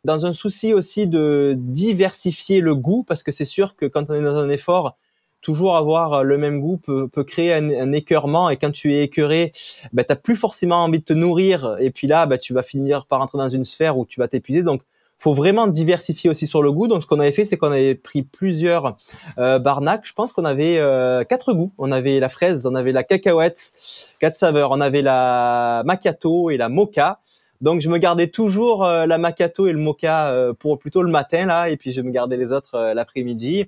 [0.03, 4.13] Dans un souci aussi de diversifier le goût, parce que c'est sûr que quand on
[4.13, 4.97] est dans un effort,
[5.41, 8.93] toujours avoir euh, le même goût peut, peut créer un, un, écœurement et quand tu
[8.93, 9.53] es écœuré,
[9.93, 13.05] bah, tu plus forcément envie de te nourrir et puis là, bah, tu vas finir
[13.05, 14.63] par entrer dans une sphère où tu vas t'épuiser.
[14.63, 14.83] Donc,
[15.19, 16.87] faut vraiment diversifier aussi sur le goût.
[16.87, 18.97] Donc, ce qu'on avait fait, c'est qu'on avait pris plusieurs
[19.37, 20.05] euh, barnacs.
[20.05, 21.71] Je pense qu'on avait euh, quatre goûts.
[21.77, 23.73] On avait la fraise, on avait la cacahuète,
[24.19, 24.71] quatre saveurs.
[24.71, 27.19] On avait la macchiato et la mocha.
[27.61, 31.45] Donc, je me gardais toujours euh, la macchiato et le mocha pour plutôt le matin
[31.45, 33.67] là, et puis je me gardais les autres l'après-midi.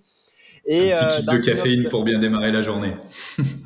[0.66, 2.94] Et, un petit kick euh, de caféine pour bien démarrer la journée.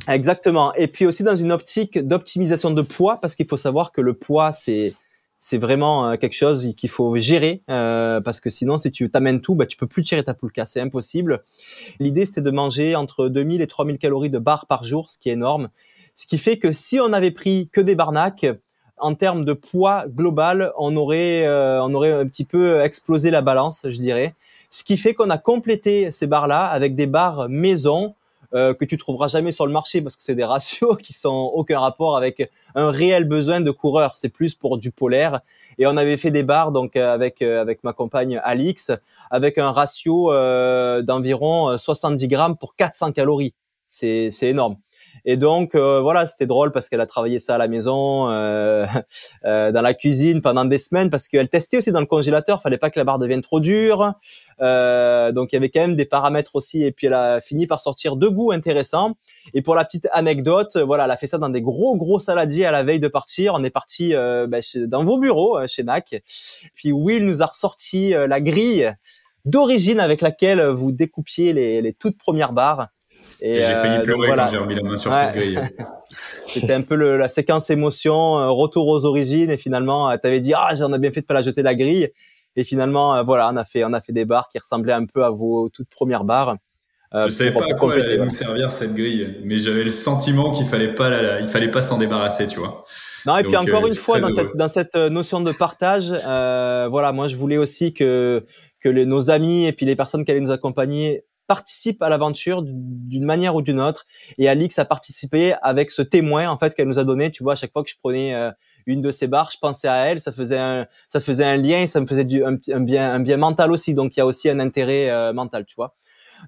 [0.07, 0.73] Exactement.
[0.75, 4.13] Et puis aussi dans une optique d'optimisation de poids, parce qu'il faut savoir que le
[4.13, 4.93] poids, c'est
[5.39, 9.41] c'est vraiment euh, quelque chose qu'il faut gérer euh, parce que sinon si tu t'amènes
[9.41, 11.43] tout bah tu peux plus tirer ta poulka c'est impossible
[11.99, 15.29] l'idée c'était de manger entre 2000 et 3000 calories de barres par jour ce qui
[15.29, 15.69] est énorme
[16.15, 18.45] ce qui fait que si on avait pris que des barnacs
[18.97, 23.81] en termes de poids global, on aurait, on aurait un petit peu explosé la balance,
[23.83, 24.35] je dirais.
[24.69, 28.15] Ce qui fait qu'on a complété ces barres-là avec des barres maison
[28.53, 31.51] euh, que tu trouveras jamais sur le marché parce que c'est des ratios qui sont
[31.53, 34.17] aucun rapport avec un réel besoin de coureur.
[34.17, 35.41] C'est plus pour du polaire.
[35.77, 38.91] Et on avait fait des barres donc euh, avec euh, avec ma compagne Alix
[39.31, 40.31] avec un ratio
[41.01, 43.53] d'environ 70 grammes pour 400 calories.
[43.87, 44.77] C'est c'est énorme.
[45.23, 48.85] Et donc euh, voilà, c'était drôle parce qu'elle a travaillé ça à la maison, euh,
[49.45, 52.61] euh, dans la cuisine pendant des semaines parce qu'elle testait aussi dans le congélateur.
[52.61, 54.13] Fallait pas que la barre devienne trop dure.
[54.59, 56.83] donc il y avait quand même des paramètres aussi.
[56.83, 59.13] Et puis elle a fini par sortir deux goûts intéressants.
[59.53, 62.65] Et pour la petite anecdote, voilà, elle a fait ça dans des gros gros saladiers
[62.65, 63.53] à la veille de partir.
[63.55, 66.15] On est parti ben, dans vos bureaux chez Mac.
[66.73, 68.93] Puis Will nous a ressorti la grille
[69.45, 72.89] d'origine avec laquelle vous découpiez les, les toutes premières barres.
[73.41, 75.59] Et, j'ai failli euh, pleurer quand j'ai remis la main sur cette grille.
[76.47, 80.27] C'était un peu le, la séquence émotion, euh, retour aux origines, et finalement, euh, tu
[80.27, 82.09] avais dit ah j'en ai bien fait de pas la jeter la grille,
[82.55, 85.23] et finalement voilà, on a fait on a fait des barres qui ressemblaient un peu
[85.23, 86.55] à vos toutes premières barres.
[87.13, 89.91] Euh, je savais pas à quoi elle allait nous servir cette grille, mais j'avais le
[89.91, 92.83] sentiment qu'il fallait pas, la, il fallait pas s'en débarrasser, tu vois.
[93.25, 97.13] Non, et puis encore une fois, dans cette, dans cette, notion de partage, euh, voilà,
[97.13, 98.45] moi je voulais aussi que
[98.81, 102.63] que les, nos amis et puis les personnes qui allaient nous accompagner participe à l'aventure
[102.63, 104.05] d'une manière ou d'une autre.
[104.37, 107.31] Et Alix a participé avec ce témoin en fait qu'elle nous a donné.
[107.31, 108.51] Tu vois, à chaque fois que je prenais euh,
[108.85, 110.21] une de ces barres, je pensais à elle.
[110.21, 113.37] Ça faisait un, ça faisait un lien, ça me faisait du, un, bien, un bien
[113.37, 113.93] mental aussi.
[113.93, 115.95] Donc il y a aussi un intérêt euh, mental, tu vois.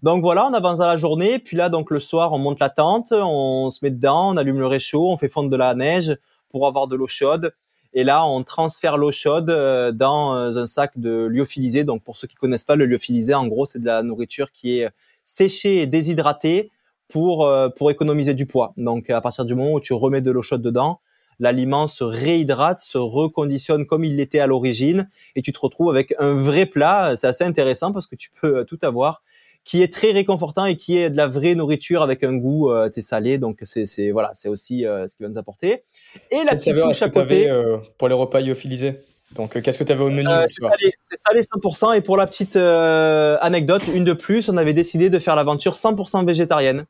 [0.03, 1.39] Donc voilà, on avance à la journée.
[1.39, 4.59] Puis là, donc le soir, on monte la tente, on se met dedans, on allume
[4.59, 6.17] le réchaud, on fait fondre de la neige
[6.49, 7.53] pour avoir de l'eau chaude.
[7.99, 11.83] Et là, on transfère l'eau chaude euh, dans euh, un sac de lyophilisé.
[11.83, 14.77] Donc, pour ceux qui connaissent pas le lyophilisé, en gros, c'est de la nourriture qui
[14.77, 14.89] est
[15.25, 16.69] séchée et déshydratée
[17.07, 18.73] pour euh, pour économiser du poids.
[18.77, 20.99] Donc, à partir du moment où tu remets de l'eau chaude dedans,
[21.39, 26.13] l'aliment se réhydrate, se reconditionne comme il l'était à l'origine, et tu te retrouves avec
[26.19, 27.15] un vrai plat.
[27.15, 29.23] C'est assez intéressant parce que tu peux tout avoir
[29.67, 32.89] qui est très réconfortant et qui est de la vraie nourriture avec un goût euh,
[32.99, 33.37] salé.
[33.37, 35.83] Donc c'est voilà, c'est aussi euh, ce qui va nous apporter.
[36.31, 39.01] Et la petite touche à côté euh, pour les repas lyophilisés?
[39.35, 40.93] Donc qu'est-ce que tu avais au menu C'est salé,
[41.27, 45.35] salé 100% et pour la petite anecdote, une de plus, on avait décidé de faire
[45.35, 46.85] l'aventure 100% végétarienne.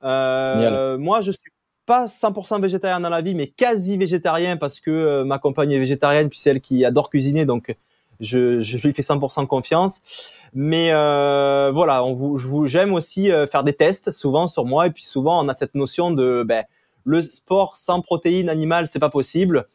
[0.00, 1.50] moi, je suis
[1.84, 6.28] pas 100% végétarien dans la vie, mais quasi végétarien parce que ma compagne est végétarienne,
[6.28, 7.74] puis c'est elle qui adore cuisiner, donc
[8.20, 10.00] je, je lui fais 100% confiance.
[10.54, 14.64] Mais euh, voilà, on vous, je vous, j'aime aussi euh, faire des tests souvent sur
[14.64, 16.64] moi et puis souvent on a cette notion de ben,
[17.04, 19.66] le sport sans protéines animales c'est pas possible.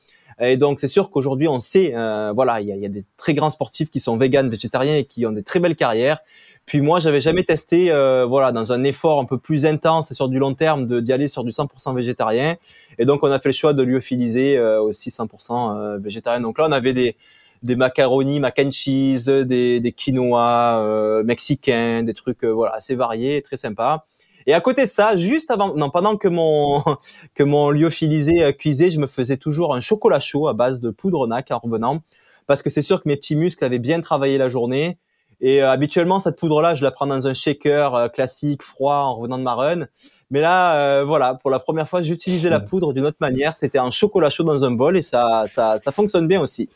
[0.41, 3.03] Et donc c'est sûr qu'aujourd'hui on sait, euh, voilà, il y a, y a, des
[3.17, 6.19] très grands sportifs qui sont véganes, végétariens et qui ont des très belles carrières.
[6.65, 10.13] Puis moi j'avais jamais testé, euh, voilà, dans un effort un peu plus intense et
[10.13, 12.55] sur du long terme de d'y aller sur du 100% végétarien.
[12.99, 16.39] Et donc on a fait le choix de lyophiliser euh, aussi 100% végétarien.
[16.39, 17.17] Donc là on avait des
[17.63, 22.95] des macaronis, mac and cheese, des, des quinoa euh, mexicains, des trucs euh, voilà assez
[22.95, 24.05] variés, très sympas.
[24.47, 26.83] Et à côté de ça, juste avant, non, pendant que mon
[27.35, 30.89] que mon lyophilisé euh, cuisait, je me faisais toujours un chocolat chaud à base de
[30.89, 32.01] poudre NAC en revenant,
[32.47, 34.97] parce que c'est sûr que mes petits muscles avaient bien travaillé la journée.
[35.41, 39.43] Et habituellement, cette poudre-là, je la prends dans un shaker classique, froid, en revenant de
[39.43, 39.87] ma run.
[40.31, 43.55] Mais là, voilà, pour la première fois, j'utilisais la poudre d'une autre manière.
[43.55, 46.69] C'était un chocolat chaud dans un bol et ça, ça, ça fonctionne bien aussi.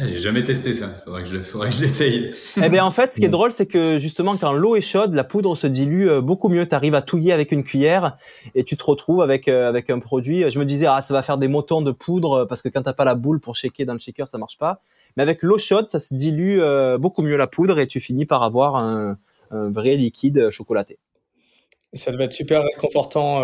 [0.00, 0.88] Eh, j'ai jamais testé ça.
[1.04, 2.30] Faudrait que je, faudrait que je l'essaye.
[2.62, 5.12] Eh bien, en fait, ce qui est drôle, c'est que justement, quand l'eau est chaude,
[5.14, 6.68] la poudre se dilue euh, beaucoup mieux.
[6.68, 8.16] Tu arrives à touiller avec une cuillère
[8.54, 10.48] et tu te retrouves avec euh, avec un produit.
[10.50, 12.92] Je me disais, ah, ça va faire des motons de poudre parce que quand t'as
[12.92, 14.82] pas la boule pour shaker dans le shaker, ça marche pas.
[15.16, 18.26] Mais avec l'eau chaude, ça se dilue euh, beaucoup mieux la poudre et tu finis
[18.26, 19.18] par avoir un,
[19.50, 20.98] un vrai liquide chocolaté.
[21.94, 23.40] Ça devait être super réconfortant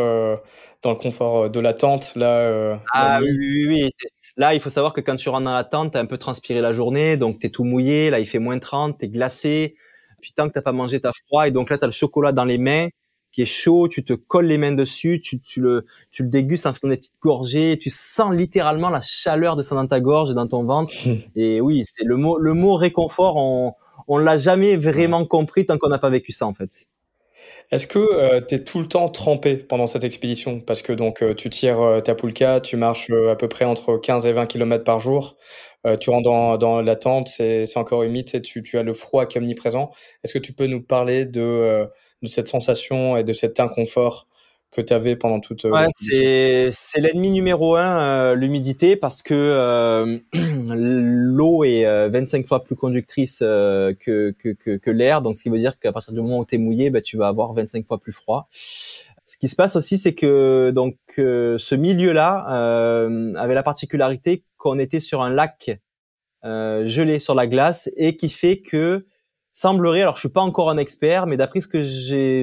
[0.83, 2.79] dans le confort de la tente là.
[2.93, 3.91] ah oui, oui, oui.
[4.37, 6.61] Là, il faut savoir que quand tu rentres dans la tente, t'as un peu transpiré
[6.61, 8.11] la journée, donc t'es tout mouillé.
[8.11, 9.77] Là, il fait moins 30, t'es glacé.
[10.21, 11.47] Puis tant que t'as pas mangé, t'as froid.
[11.47, 12.89] Et donc là, t'as le chocolat dans les mains
[13.31, 13.87] qui est chaud.
[13.89, 16.97] Tu te colles les mains dessus, tu, tu le, tu le dégustes en faisant des
[16.97, 17.79] petites gorgées.
[17.79, 20.93] Tu sens littéralement la chaleur descendre dans ta gorge et dans ton ventre.
[21.37, 23.37] Et oui, c'est le mot, le mot réconfort.
[23.37, 23.75] On,
[24.09, 26.89] on l'a jamais vraiment compris tant qu'on n'a pas vécu ça en fait.
[27.71, 30.61] Est-ce que euh, tu es tout le temps trempé pendant cette expédition?
[30.61, 33.97] Parce que donc euh, tu tires euh, ta poulka, tu marches à peu près entre
[33.97, 35.37] 15 et 20 km par jour,
[36.01, 39.37] tu rentres dans, dans la tente, c'est encore humide, tu, tu as le froid qui
[39.37, 39.91] est omniprésent.
[40.23, 41.87] Est-ce que tu peux nous parler de,
[42.23, 44.27] de cette sensation et de cet inconfort
[44.75, 49.33] que tu avais pendant toute ouais, c'est c'est l'ennemi numéro un euh, l'humidité parce que
[49.35, 53.95] euh, l'eau est 25 euh, fois plus conductrice que,
[54.33, 55.23] que, que, que l'air.
[55.23, 57.17] Donc ce qui veut dire qu'à partir du moment où tu es mouillé bah, tu
[57.17, 58.49] vas avoir 25 fois plus froid.
[59.27, 62.35] Ce qui se passe aussi, c'est que donc ce milieu-là
[63.37, 65.79] avait la particularité qu'on était sur un lac
[66.43, 69.07] gelé sur la glace et qui fait que
[69.53, 71.81] semblerait, alors je suis pas encore un expert, mais d'après ce que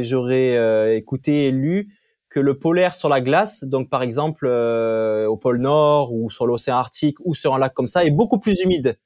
[0.04, 1.90] j'aurais écouté et lu,
[2.32, 6.48] que le polaire sur la glace, donc par exemple euh, au pôle Nord ou sur
[6.48, 8.98] l'océan Arctique ou sur un lac comme ça, est beaucoup plus humide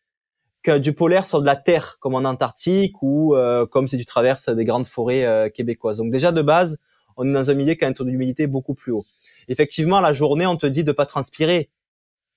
[0.61, 4.05] que du polaire sur de la terre comme en Antarctique ou euh, comme si tu
[4.05, 5.97] traverses des grandes forêts euh, québécoises.
[5.97, 6.77] Donc déjà de base,
[7.17, 9.05] on est dans un milieu qui a un taux d'humidité beaucoup plus haut.
[9.47, 11.71] Effectivement, la journée, on te dit de pas transpirer.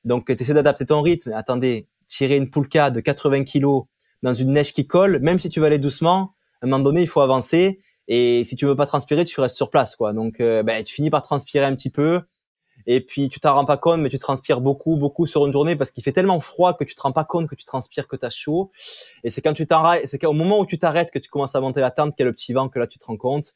[0.04, 1.32] Donc tu essaies d'adapter ton rythme.
[1.32, 3.84] Attendez, tirer une poulka de 80 kilos
[4.22, 7.02] dans une neige qui colle, même si tu vas aller doucement, à un moment donné,
[7.02, 10.12] il faut avancer et si tu veux pas transpirer, tu restes sur place, quoi.
[10.12, 12.22] Donc, euh, ben, tu finis par transpirer un petit peu.
[12.86, 15.76] Et puis, tu t'en rends pas compte, mais tu transpires beaucoup, beaucoup sur une journée
[15.76, 18.16] parce qu'il fait tellement froid que tu te rends pas compte que tu transpires, que
[18.16, 18.70] tu as chaud.
[19.24, 21.60] Et c'est quand tu t'arrêtes, c'est au moment où tu t'arrêtes que tu commences à
[21.60, 23.52] monter la tente, qu'il y a le petit vent, que là, tu te rends compte.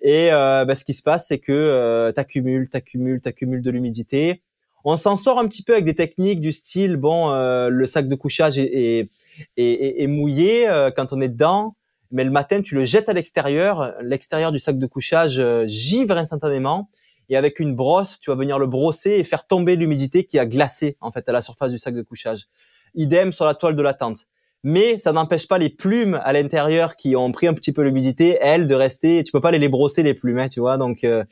[0.00, 4.42] Et euh, ben, ce qui se passe, c'est que euh, t'accumules, t'accumules, t'accumules de l'humidité.
[4.84, 8.08] On s'en sort un petit peu avec des techniques du style, bon, euh, le sac
[8.08, 9.10] de couchage est, est,
[9.56, 11.76] est, est mouillé euh, quand on est dedans
[12.12, 13.94] mais le matin, tu le jettes à l'extérieur.
[14.02, 16.90] L'extérieur du sac de couchage euh, givre instantanément.
[17.30, 20.44] Et avec une brosse, tu vas venir le brosser et faire tomber l'humidité qui a
[20.44, 22.48] glacé en fait à la surface du sac de couchage.
[22.94, 24.26] Idem sur la toile de la tente.
[24.62, 28.36] Mais ça n'empêche pas les plumes à l'intérieur qui ont pris un petit peu l'humidité,
[28.40, 29.24] elles, de rester.
[29.24, 30.76] Tu peux pas les, les brosser les plumes, hein, tu vois.
[30.76, 31.24] Donc euh,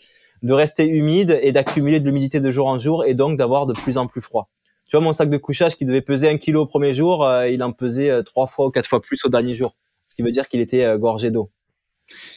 [0.43, 3.75] de rester humide et d'accumuler de l'humidité de jour en jour et donc d'avoir de
[3.75, 4.49] plus en plus froid.
[4.89, 7.49] Tu vois mon sac de couchage qui devait peser un kilo au premier jour, euh,
[7.49, 9.75] il en pesait trois fois ou quatre fois plus au dernier jour
[10.21, 11.51] qui veut dire qu'il était euh, gorgé d'eau.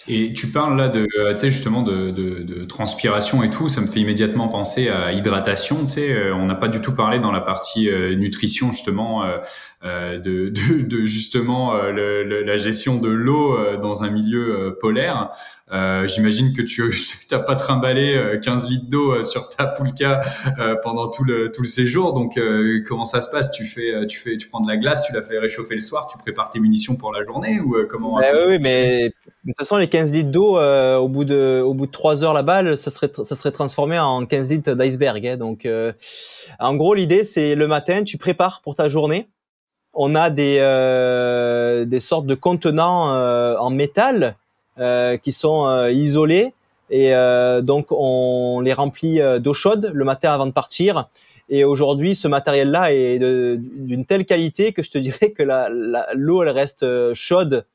[0.08, 3.88] Et tu parles là de, euh, tu justement de, de, transpiration et tout, ça me
[3.88, 5.82] fait immédiatement penser à hydratation.
[5.82, 9.24] Tu sais, euh, on n'a pas du tout parlé dans la partie nutrition justement
[9.84, 10.18] de,
[10.50, 15.30] de, de, justement le, la gestion de l'eau dans un milieu polaire.
[16.06, 16.84] J'imagine que tu
[17.32, 20.22] n'as pas trimballé 15 litres d'eau sur ta poulka
[20.82, 22.14] pendant tout le tout le séjour.
[22.14, 22.40] Donc
[22.88, 23.52] comment ça se passe?
[23.52, 26.08] Tu fais tu fais tu prends de la glace, tu la fais réchauffer le soir,
[26.08, 29.12] tu prépares tes munitions pour la journée ou comment ben Oui, mais
[29.46, 32.24] de toute façon, les 15 litres d'eau, euh, au bout de au bout de 3
[32.24, 35.26] heures là-bas, ça serait ça serait transformé en 15 litres d'iceberg.
[35.28, 35.38] Hein.
[35.38, 35.92] Donc, euh,
[36.60, 39.28] en gros, l'idée c'est le matin, tu prépares pour ta journée.
[39.94, 43.14] On a des euh, des sortes de contenants
[43.58, 44.36] en métal
[45.22, 46.54] qui sont isolés
[46.90, 47.14] et
[47.62, 51.10] donc on les remplit d'eau chaude le matin avant de partir.
[51.50, 55.44] Et aujourd'hui, ce matériel-là est d'une telle qualité que je te dirais que
[56.16, 57.66] l'eau elle reste chaude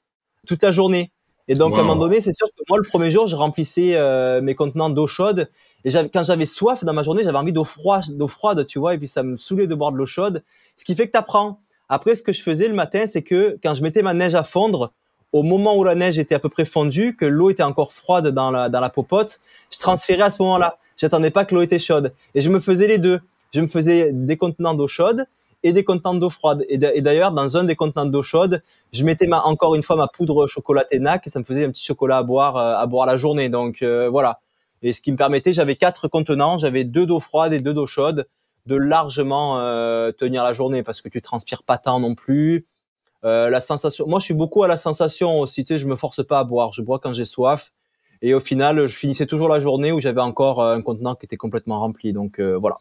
[0.47, 1.13] toute la journée.
[1.49, 3.97] Et donc, à un moment donné, c'est sûr que moi, le premier jour, je remplissais
[3.97, 5.51] euh, mes contenants d'eau chaude.
[5.85, 8.95] Et quand j'avais soif dans ma journée, j'avais envie d'eau froide, d'eau froide, tu vois.
[8.95, 10.45] Et puis, ça me saoulait de boire de l'eau chaude.
[10.77, 11.61] Ce qui fait que tu apprends.
[11.89, 14.45] Après, ce que je faisais le matin, c'est que quand je mettais ma neige à
[14.45, 14.93] fondre,
[15.33, 18.29] au moment où la neige était à peu près fondue, que l'eau était encore froide
[18.29, 20.79] dans la, dans la popote, je transférais à ce moment-là.
[20.97, 22.13] J'attendais pas que l'eau était chaude.
[22.35, 23.21] Et je me faisais les deux.
[23.53, 25.25] Je me faisais des contenants d'eau chaude
[25.63, 26.65] et des contenants d'eau froide.
[26.69, 30.09] Et d'ailleurs, dans un des contenants d'eau chaude, je mettais ma, encore une fois ma
[30.09, 33.07] poudre chocolatée NAC et ça me faisait un petit chocolat à boire euh, à boire
[33.07, 33.49] la journée.
[33.49, 34.41] Donc euh, voilà.
[34.83, 37.87] Et ce qui me permettait, j'avais quatre contenants, j'avais deux d'eau froide et deux d'eau
[37.87, 38.29] chaude,
[38.69, 42.67] de largement euh, tenir la journée parce que tu transpires pas tant non plus.
[43.23, 45.65] la sensation, moi je suis beaucoup à la sensation aussi.
[45.65, 47.73] Tu sais, je me force pas à boire, je bois quand j'ai soif.
[48.23, 51.37] Et au final, je finissais toujours la journée où j'avais encore un contenant qui était
[51.37, 52.13] complètement rempli.
[52.13, 52.77] Donc voilà.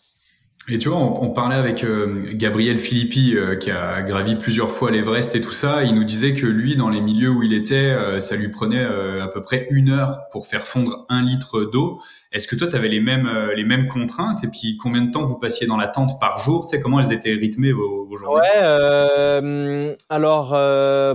[0.69, 4.91] Et tu vois, on, parlait avec euh, Gabriel Philippi, euh, qui a gravi plusieurs fois
[4.91, 5.83] l'Everest et tout ça.
[5.83, 8.83] Il nous disait que lui, dans les milieux où il était, euh, ça lui prenait
[8.83, 12.01] à peu près une heure pour faire fondre un litre d'eau.
[12.33, 14.43] Est-ce que toi, tu avais les mêmes, les mêmes contraintes?
[14.43, 16.65] Et puis, combien de temps vous passiez dans la tente par jour?
[16.65, 18.41] Tu sais, comment elles étaient rythmées journées?
[18.41, 20.49] Ouais, alors,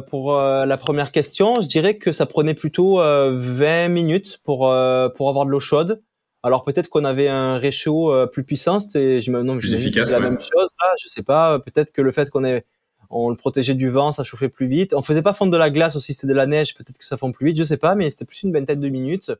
[0.06, 4.74] pour la première question, je dirais que ça prenait plutôt 20 minutes pour,
[5.14, 6.00] pour avoir de l'eau chaude.
[6.42, 10.40] Alors peut-être qu'on avait un réchaud euh, plus puissant, c'était non, plus efficace, la même
[10.40, 12.64] chose là, je sais pas, peut-être que le fait qu'on ait
[13.10, 14.94] on le protégeait du vent, ça chauffait plus vite.
[14.94, 17.18] On faisait pas fondre de la glace aussi, c'était de la neige, peut-être que ça
[17.18, 19.30] fond plus vite, je sais pas, mais c'était plus une vingtaine de minutes.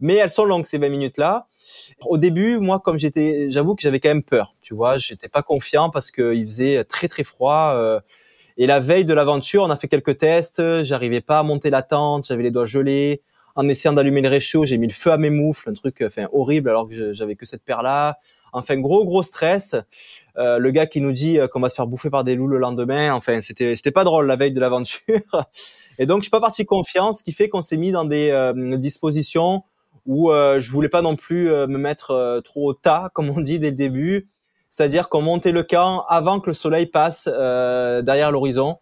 [0.00, 1.46] Mais elles sont longues ces 20 minutes là.
[2.06, 5.42] Au début, moi comme j'étais, j'avoue que j'avais quand même peur, tu vois, j'étais pas
[5.42, 7.74] confiant parce qu'il faisait très très froid.
[7.74, 8.00] Euh,
[8.56, 11.82] et la veille de l'aventure, on a fait quelques tests, j'arrivais pas à monter la
[11.82, 13.22] tente, j'avais les doigts gelés
[13.54, 16.28] en essayant d'allumer le réchaud, j'ai mis le feu à mes moufles, un truc enfin
[16.32, 18.18] horrible alors que j'avais que cette paire là.
[18.52, 19.74] Enfin gros gros stress.
[20.38, 22.46] Euh, le gars qui nous dit euh, qu'on va se faire bouffer par des loups
[22.46, 25.00] le lendemain, enfin c'était c'était pas drôle la veille de l'aventure.
[25.98, 28.30] Et donc je suis pas parti confiance, ce qui fait qu'on s'est mis dans des
[28.30, 29.62] euh, dispositions
[30.06, 33.40] où euh, je voulais pas non plus euh, me mettre trop au tas comme on
[33.40, 34.28] dit dès le début.
[34.70, 38.78] C'est-à-dire qu'on montait le camp avant que le soleil passe derrière l'horizon.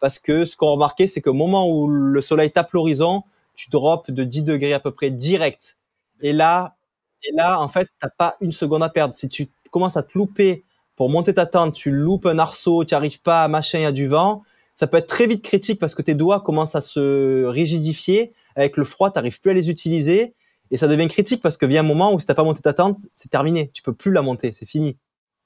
[0.00, 3.22] Parce que ce qu'on remarquait, c'est qu'au moment où le soleil tape l'horizon,
[3.56, 5.78] tu drops de 10 degrés à peu près direct.
[6.20, 6.76] Et là,
[7.24, 9.14] et là, en fait, t'as pas une seconde à perdre.
[9.14, 12.94] Si tu commences à te louper pour monter ta tente, tu loupes un arceau, tu
[12.94, 14.42] arrives pas, machin, il y a du vent,
[14.74, 18.32] ça peut être très vite critique parce que tes doigts commencent à se rigidifier.
[18.54, 20.34] Avec le froid, tu n'arrives plus à les utiliser.
[20.70, 22.72] Et ça devient critique parce que vient un moment où si t'as pas monté ta
[22.72, 23.70] tente, c'est terminé.
[23.72, 24.96] Tu peux plus la monter, c'est fini.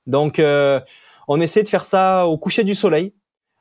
[0.06, 0.80] Donc, euh,
[1.28, 3.12] on essaie de faire ça au coucher du soleil.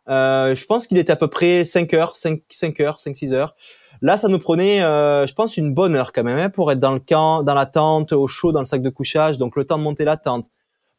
[0.07, 3.33] Euh, je pense qu'il était à peu près 5 heures, 5, 5 heures, 5, 6
[3.33, 3.55] heures.
[4.01, 6.79] Là, ça nous prenait, euh, je pense, une bonne heure quand même hein, pour être
[6.79, 9.37] dans le camp, dans la tente, au chaud, dans le sac de couchage.
[9.37, 10.45] Donc, le temps de monter la tente.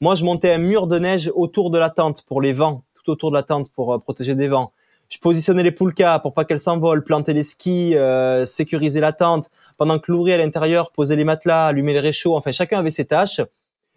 [0.02, 3.10] Moi, je montais un mur de neige autour de la tente pour les vents, tout
[3.10, 4.72] autour de la tente pour euh, protéger des vents.
[5.08, 9.50] Je positionnais les poulkas pour pas qu'elles s'envolent, planter les skis, euh, sécuriser la tente.
[9.76, 12.36] Pendant que l'ouvrier à l'intérieur posait les matelas, allumait les réchauds.
[12.36, 13.40] Enfin, chacun avait ses tâches.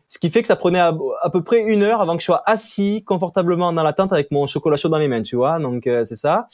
[0.07, 0.93] Ce qui fait que ça prenait à,
[1.31, 4.45] peu près une heure avant que je sois assis confortablement dans la tente avec mon
[4.45, 5.57] chocolat chaud dans les mains, tu vois.
[5.59, 6.47] Donc euh, c'est ça.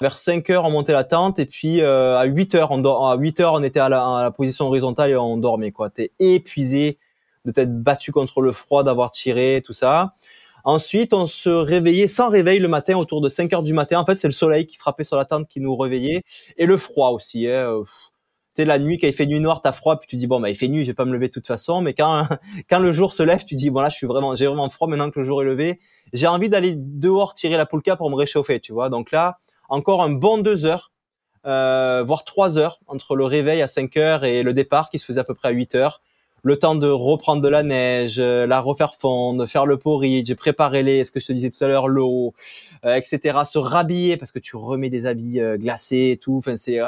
[0.00, 3.16] Vers 5 heures, on montait la tente et puis euh, à 8 heures, on à
[3.16, 5.72] 8 heures, on était à la, position horizontale et on dormait.
[5.72, 6.98] Quoi, t'es épuisé
[7.44, 10.14] de t'être battu contre le froid, d'avoir tiré, tout ça.
[10.64, 13.98] Ensuite, on se réveillait sans réveil le matin autour de 5 heures du matin.
[13.98, 16.22] En fait, c'est le soleil qui frappait sur la tente qui nous réveillait
[16.56, 17.48] et le froid aussi.
[17.48, 17.82] Hein.
[18.54, 20.40] Tu sais, la nuit, quand il fait nuit noire, t'as froid, puis tu dis bon,
[20.40, 21.80] bah il fait nuit, je vais pas me lever de toute façon.
[21.80, 22.28] Mais quand
[22.70, 24.88] quand le jour se lève, tu dis bon là, je suis vraiment, j'ai vraiment froid
[24.88, 25.80] maintenant que le jour est levé.
[26.12, 28.90] J'ai envie d'aller dehors tirer la poulka pour me réchauffer, tu vois.
[28.90, 29.38] Donc là,
[29.68, 30.92] encore un bon deux heures,
[31.46, 35.04] euh, voire trois heures entre le réveil à 5 heures et le départ qui se
[35.04, 36.02] faisait à peu près à 8 heures
[36.42, 40.82] le temps de reprendre de la neige, euh, la refaire fondre, faire le porridge, préparer
[40.82, 42.34] les, ce que je te disais tout à l'heure, l'eau,
[42.84, 43.38] euh, etc.
[43.44, 46.36] Se rhabiller parce que tu remets des habits euh, glacés et tout.
[46.38, 46.78] Enfin, c'est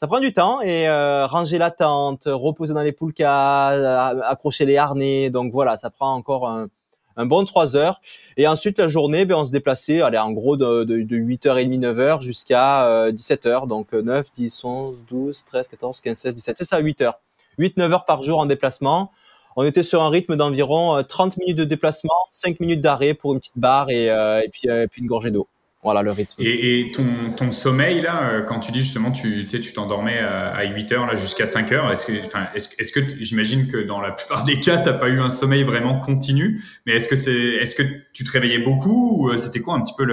[0.00, 5.30] ça prend du temps et ranger la tente, reposer dans les poulkas, accrocher les harnais.
[5.30, 6.68] Donc voilà, ça prend encore un,
[7.16, 8.00] un bon trois heures.
[8.36, 11.80] Et ensuite, la journée, ben, on se déplaçait, allez, en gros, de, de, de 8h30,
[11.80, 13.66] 9h jusqu'à 17h.
[13.66, 16.58] Donc 9, 10, 11, 12, 13, 14, 15, 16, 17.
[16.58, 17.20] C'est ça, 8 heures.
[17.58, 19.10] 8-9 heures par jour en déplacement.
[19.56, 23.32] On était sur un rythme d'environ 30 euh, minutes de déplacement, 5 minutes d'arrêt pour
[23.32, 25.48] une petite barre et, euh, et, puis, euh, et puis une gorgée d'eau.
[25.86, 26.34] Voilà le rythme.
[26.40, 30.90] Et, et ton, ton, sommeil, là, quand tu dis justement, tu tu t'endormais à 8
[30.90, 34.10] heures là jusqu'à 5 heures, est-ce que, enfin, est-ce, est-ce que j'imagine que dans la
[34.10, 37.76] plupart des cas, t'as pas eu un sommeil vraiment continu, mais est-ce que c'est, est-ce
[37.76, 40.04] que tu te réveillais beaucoup ou c'était quoi un petit peu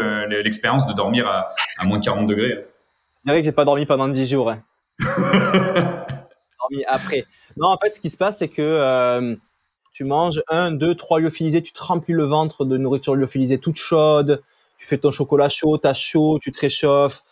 [0.43, 1.49] l'expérience de dormir à,
[1.79, 2.67] à moins de 40 degrés?
[3.25, 4.51] Je dirais que j'ai pas dormi pendant 10 jours.
[4.51, 4.61] Hein.
[6.87, 7.25] après.
[7.57, 9.35] Non, en fait, ce qui se passe, c'est que euh,
[9.91, 13.77] tu manges un, deux, trois lyophilisés, tu te remplis le ventre de nourriture lyophilisée toute
[13.77, 14.41] chaude,
[14.83, 17.23] tu fais ton chocolat chaud, t'as chaud, tu te réchauffes,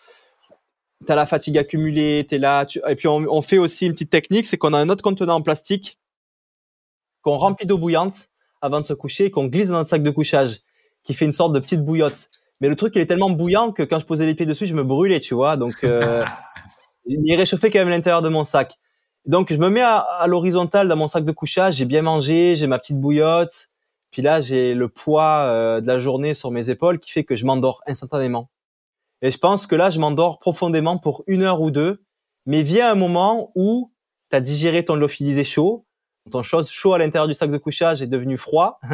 [1.05, 2.65] t'as la fatigue accumulée, t'es là.
[2.87, 5.41] Et puis on, fait aussi une petite technique, c'est qu'on a un autre contenant en
[5.41, 5.99] plastique
[7.21, 8.29] qu'on remplit d'eau bouillante
[8.61, 10.61] avant de se coucher et qu'on glisse dans un sac de couchage
[11.03, 12.29] qui fait une sorte de petite bouillotte.
[12.61, 14.73] Mais le truc, il est tellement bouillant que quand je posais les pieds dessus, je
[14.73, 15.57] me brûlais, tu vois.
[15.57, 16.23] Donc, euh,
[17.05, 18.79] il réchauffait quand même l'intérieur de mon sac.
[19.25, 22.67] Donc je me mets à, l'horizontale dans mon sac de couchage, j'ai bien mangé, j'ai
[22.67, 23.70] ma petite bouillotte,
[24.11, 27.35] puis là j'ai le poids euh, de la journée sur mes épaules qui fait que
[27.35, 28.49] je m'endors instantanément.
[29.21, 32.03] Et je pense que là je m'endors profondément pour une heure ou deux,
[32.45, 33.91] mais vient un moment où
[34.29, 35.85] tu as digéré ton lyophilisé chaud,
[36.29, 38.79] ton chose chaud à l'intérieur du sac de couchage est devenu froid.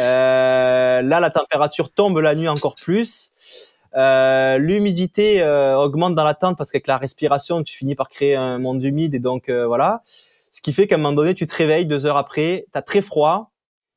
[0.00, 3.34] euh, là la température tombe la nuit encore plus.
[3.96, 8.34] Euh, l'humidité euh, augmente dans la tente parce qu'avec la respiration, tu finis par créer
[8.34, 10.02] un monde humide et donc euh, voilà.
[10.50, 13.00] Ce qui fait qu'à un moment donné, tu te réveilles deux heures après, t'as très
[13.00, 13.52] froid,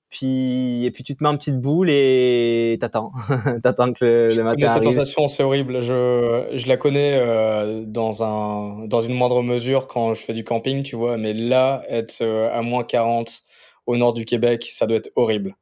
[0.10, 3.12] puis et puis tu te mets en petite boule et t'attends,
[3.64, 5.82] t'attends que le, le matin Cette sensation, c'est horrible.
[5.82, 10.43] Je je la connais euh, dans un dans une moindre mesure quand je fais du
[10.43, 11.18] camping, tu vois.
[11.18, 13.30] Mais là, être à moins 40
[13.86, 15.55] au nord du Québec, ça doit être horrible.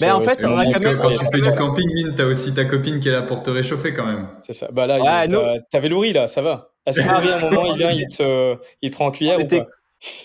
[0.00, 0.98] Mais en fait, on a quand, même...
[0.98, 3.50] quand tu fais du camping, mine, t'as aussi ta copine qui est là pour te
[3.50, 4.28] réchauffer quand même.
[4.42, 4.68] C'est ça.
[4.72, 6.70] Bah là, ouais, t'avais Laurie là, ça va.
[6.86, 9.66] Est-ce un moment, il vient, il te, il prend en cuillère on ou pas?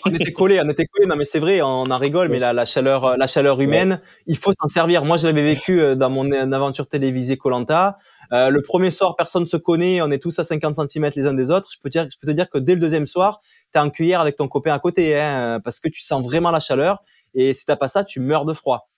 [0.04, 1.06] On était collés, on était collés.
[1.06, 4.36] Non, mais c'est vrai, on en rigole, mais la, la chaleur, la chaleur humaine, il
[4.36, 5.04] faut s'en servir.
[5.04, 7.98] Moi, je l'avais vécu euh, dans mon aventure télévisée Colanta.
[8.32, 11.34] Euh, le premier soir, personne se connaît, on est tous à 50 cm les uns
[11.34, 11.68] des autres.
[11.72, 13.40] Je peux, dire, je peux te dire que dès le deuxième soir,
[13.72, 16.60] t'es en cuillère avec ton copain à côté, hein, parce que tu sens vraiment la
[16.60, 17.02] chaleur.
[17.34, 18.88] Et si t'as pas ça, tu meurs de froid.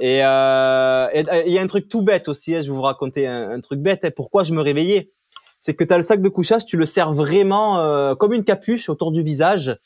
[0.00, 1.08] Et euh,
[1.46, 3.80] il y a un truc tout bête aussi, hein, je vais vous raconter un, truc
[3.80, 4.04] bête.
[4.04, 4.10] Hein.
[4.14, 5.10] pourquoi je me réveillais?
[5.64, 8.44] C'est que tu as le sac de couchage, tu le sers vraiment euh, comme une
[8.44, 9.78] capuche autour du visage.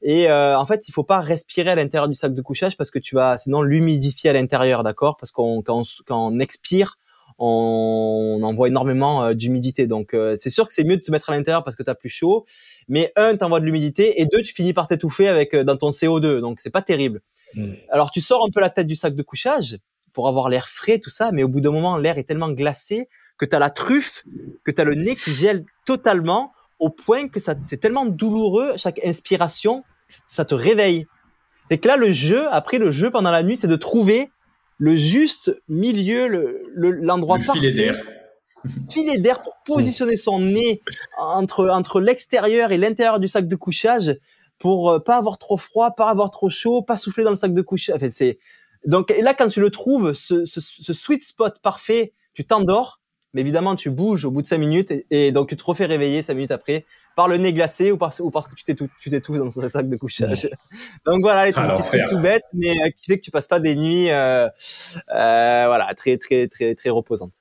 [0.00, 2.92] Et euh, en fait, il faut pas respirer à l'intérieur du sac de couchage parce
[2.92, 5.16] que tu vas sinon l'humidifier à l'intérieur, d'accord?
[5.16, 6.98] Parce qu'on quand, quand, on expire,
[7.36, 9.88] on, envoie énormément euh, d'humidité.
[9.88, 11.90] Donc euh, c'est sûr que c'est mieux de te mettre à l'intérieur parce que tu
[11.90, 12.46] as plus chaud.
[12.86, 16.38] Mais un, t'envoies de l'humidité et deux, tu finis par t'étouffer avec dans ton CO2.
[16.38, 17.22] Donc c'est pas terrible.
[17.54, 17.72] Mm.
[17.90, 19.78] Alors tu sors un peu la tête du sac de couchage
[20.12, 23.08] pour avoir l'air frais, tout ça, mais au bout d'un moment, l'air est tellement glacé
[23.38, 24.24] que tu as la truffe,
[24.64, 28.72] que tu as le nez qui gèle totalement au point que ça c'est tellement douloureux
[28.76, 29.84] chaque inspiration,
[30.28, 31.06] ça te réveille.
[31.70, 34.30] Et que là, le jeu, après le jeu pendant la nuit, c'est de trouver
[34.78, 36.28] le juste milieu,
[36.74, 37.60] l'endroit le, parfait.
[37.60, 38.02] Filet d'air.
[38.90, 40.82] filet d'air pour positionner son nez
[41.18, 44.16] entre, entre l'extérieur et l'intérieur du sac de couchage
[44.58, 47.52] pour euh, pas avoir trop froid, pas avoir trop chaud, pas souffler dans le sac
[47.52, 47.96] de couchage.
[47.96, 48.38] Enfin, c'est,
[48.86, 53.00] donc, et là, quand tu le trouves, ce, ce, ce sweet spot parfait, tu t'endors,
[53.38, 56.22] mais évidemment, tu bouges au bout de cinq minutes et, donc tu te refais réveiller
[56.22, 56.84] cinq minutes après
[57.14, 59.96] par le nez glacé ou parce, ou parce que tu t'étouffes dans ce sac de
[59.96, 60.50] couchage.
[61.06, 63.46] Donc voilà, les trucs qui sont tout bêtes, mais euh, qui fait que tu passes
[63.46, 67.32] pas des nuits, euh, euh, voilà, très très très très reposantes.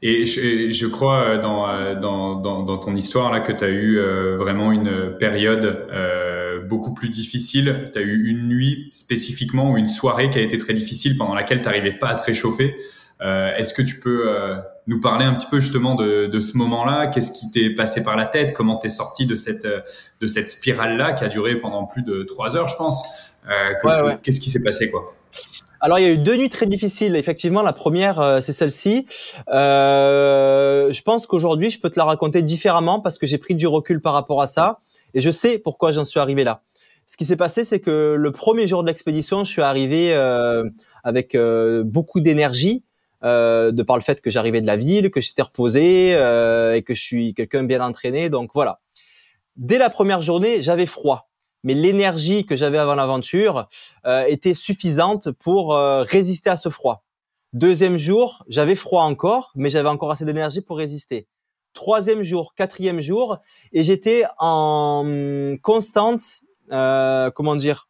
[0.00, 4.00] Et je, je crois dans, dans, dans, dans, ton histoire là que tu as eu
[4.38, 7.84] vraiment une période euh, beaucoup plus difficile.
[7.92, 11.34] Tu as eu une nuit spécifiquement ou une soirée qui a été très difficile pendant
[11.34, 12.76] laquelle tu n'arrivais pas à te réchauffer.
[13.20, 14.30] Euh, Est-ce que tu peux
[14.86, 18.16] nous parler un petit peu justement de, de ce moment-là Qu'est-ce qui t'est passé par
[18.16, 18.52] la tête?
[18.52, 22.56] Comment t'es sorti de cette de cette spirale-là qui a duré pendant plus de trois
[22.56, 23.02] heures, je pense?
[23.48, 25.14] Euh, Qu'est-ce qui s'est passé quoi?
[25.80, 27.16] Alors il y a eu deux nuits très difficiles.
[27.16, 29.06] Effectivement, la première euh, c'est celle-ci.
[29.48, 33.66] Euh, je pense qu'aujourd'hui je peux te la raconter différemment parce que j'ai pris du
[33.66, 34.80] recul par rapport à ça
[35.14, 36.62] et je sais pourquoi j'en suis arrivé là.
[37.10, 40.70] Ce qui s'est passé, c'est que le premier jour de l'expédition, je suis arrivé euh,
[41.02, 42.84] avec euh, beaucoup d'énergie,
[43.22, 46.82] euh, de par le fait que j'arrivais de la ville, que j'étais reposé euh, et
[46.82, 48.30] que je suis quelqu'un bien entraîné.
[48.30, 48.80] Donc voilà.
[49.56, 51.28] Dès la première journée, j'avais froid,
[51.62, 53.68] mais l'énergie que j'avais avant l'aventure
[54.06, 57.04] euh, était suffisante pour euh, résister à ce froid.
[57.52, 61.26] Deuxième jour, j'avais froid encore, mais j'avais encore assez d'énergie pour résister.
[61.74, 63.38] Troisième jour, quatrième jour,
[63.72, 66.22] et j'étais en constante,
[66.68, 67.88] comment dire,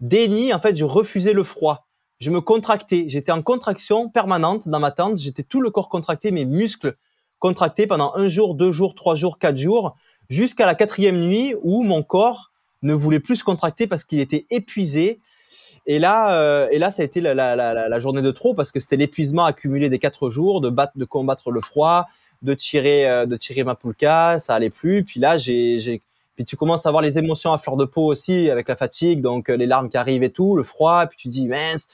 [0.00, 0.52] déni.
[0.52, 1.87] En fait, je refusais le froid
[2.20, 3.04] je me contractais.
[3.08, 5.16] J'étais en contraction permanente dans ma tente.
[5.16, 6.96] J'étais tout le corps contracté, mes muscles
[7.38, 9.96] contractés pendant un jour, deux jours, trois jours, quatre jours,
[10.28, 12.50] jusqu'à la quatrième nuit où mon corps
[12.82, 15.20] ne voulait plus se contracter parce qu'il était épuisé.
[15.86, 18.54] Et là, euh, et là, ça a été la, la, la, la journée de trop
[18.54, 22.06] parce que c'était l'épuisement accumulé des quatre jours, de battre, de combattre le froid,
[22.42, 25.04] de tirer, euh, de tirer ma poulka, ça allait plus.
[25.04, 26.02] Puis là, j'ai,
[26.36, 29.20] puis tu commences à avoir les émotions à fleur de peau aussi avec la fatigue,
[29.20, 31.06] donc euh, les larmes qui arrivent et tout, le froid.
[31.06, 31.88] Puis tu dis mince,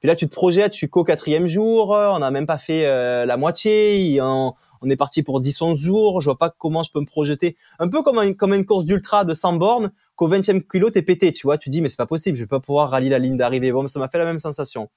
[0.00, 3.26] puis là, tu te projettes, tu qu'au quatrième jour, on n'a même pas fait euh,
[3.26, 4.54] la moitié, on,
[4.88, 7.56] est parti pour 10-11 jours, je vois pas comment je peux me projeter.
[7.80, 11.02] Un peu comme, une, comme une course d'ultra de 100 bornes, qu'au 20e kilo, t'es
[11.02, 13.18] pété, tu vois, tu dis, mais c'est pas possible, je vais pas pouvoir rallier la
[13.18, 13.72] ligne d'arrivée.
[13.72, 14.88] Bon, ça m'a fait la même sensation.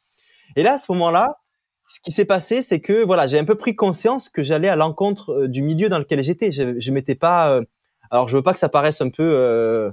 [0.56, 1.40] Et là, à ce moment-là,
[1.88, 4.76] ce qui s'est passé, c'est que voilà, j'ai un peu pris conscience que j'allais à
[4.76, 6.52] l'encontre euh, du milieu dans lequel j'étais.
[6.52, 7.56] Je, je m'étais pas.
[7.56, 7.64] Euh,
[8.12, 9.92] alors, je veux pas que ça paraisse un peu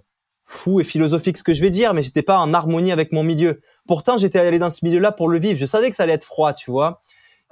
[0.48, 3.22] fou et philosophique ce que je vais dire, mais j'étais pas en harmonie avec mon
[3.22, 3.60] milieu.
[3.88, 5.58] Pourtant, j'étais allé dans ce milieu-là pour le vivre.
[5.58, 7.02] Je savais que ça allait être froid, tu vois.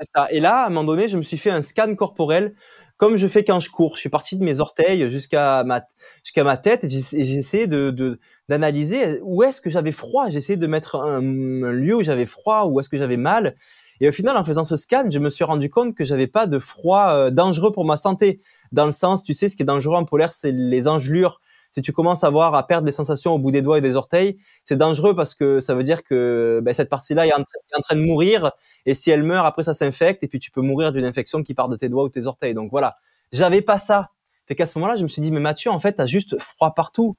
[0.00, 0.28] Ça.
[0.30, 2.54] Et là, à un moment donné, je me suis fait un scan corporel
[2.98, 3.94] comme je fais quand je cours.
[3.94, 5.82] Je suis parti de mes orteils jusqu'à ma
[6.22, 10.28] jusqu'à ma tête et j'essayais de d'analyser où est-ce que j'avais froid?
[10.28, 13.56] J'essayais de mettre un, lieu où j'avais froid, où est-ce que j'avais mal.
[14.00, 16.46] Et au final, en faisant ce scan, je me suis rendu compte que j'avais pas
[16.46, 18.42] de froid euh, dangereux pour ma santé.
[18.72, 21.40] Dans le sens, tu sais, ce qui est dangereux en polaire, c'est les engelures
[21.76, 23.96] si tu commences à voir à perdre les sensations au bout des doigts et des
[23.96, 27.44] orteils, c'est dangereux parce que ça veut dire que ben, cette partie-là est, en,
[27.82, 28.52] train de mourir
[28.86, 31.52] et si elle meurt, après ça s'infecte et puis tu peux mourir d'une infection qui
[31.52, 32.54] part de tes doigts ou tes orteils.
[32.54, 32.96] Donc voilà,
[33.30, 34.08] j'avais pas ça.
[34.46, 36.72] Fait qu'à ce moment-là, je me suis dit mais Mathieu, en fait, t'as juste froid
[36.74, 37.14] partout.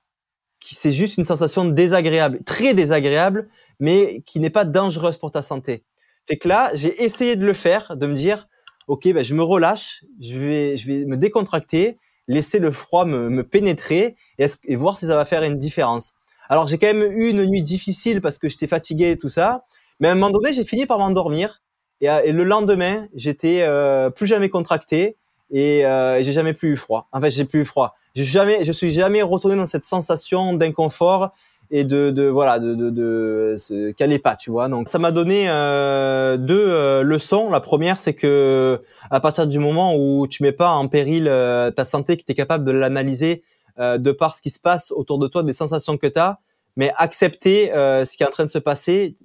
[0.60, 3.50] C'est juste une sensation désagréable, très désagréable,
[3.80, 5.84] mais qui n'est pas dangereuse pour ta santé.
[6.26, 8.48] Fait que là, j'ai essayé de le faire, de me dire
[8.88, 13.44] ok, ben je me relâche, je vais, je vais me décontracter laisser le froid me,
[13.44, 16.14] pénétrer et, et, voir si ça va faire une différence.
[16.50, 19.66] Alors j'ai quand même eu une nuit difficile parce que j'étais fatigué et tout ça,
[20.00, 21.62] mais à un moment donné j'ai fini par m'endormir
[22.02, 25.18] et, et, le lendemain j'étais euh, plus jamais contracté
[25.52, 27.08] et, euh, j'ai jamais plus eu froid.
[27.12, 27.96] En fait j'ai plus eu froid.
[28.16, 31.32] Jamais, je suis jamais retourné dans cette sensation d'inconfort
[31.70, 34.70] et de, de voilà de, de, de qu'elle pas tu vois.
[34.70, 37.50] Donc ça m'a donné euh, deux euh, leçons.
[37.50, 41.72] La première c'est que à partir du moment où tu mets pas en péril euh,
[41.72, 43.44] ta santé que tu es capable de l'analyser
[43.80, 46.40] euh, de par ce qui se passe autour de toi des sensations que tu as
[46.80, 49.16] mais accepter ce qui est en train de se passer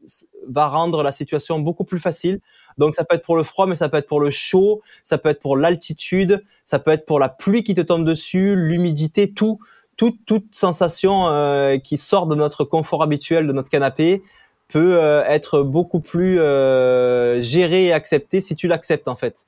[0.48, 2.40] va rendre la situation beaucoup plus facile.
[2.78, 5.18] Donc ça peut être pour le froid mais ça peut être pour le chaud ça
[5.18, 9.34] peut être pour l'altitude ça peut être pour la pluie qui te tombe dessus l'humidité
[9.34, 9.58] tout
[10.02, 14.24] toute, toute sensation euh, qui sort de notre confort habituel, de notre canapé,
[14.66, 19.46] peut euh, être beaucoup plus euh, gérée et acceptée si tu l'acceptes en fait.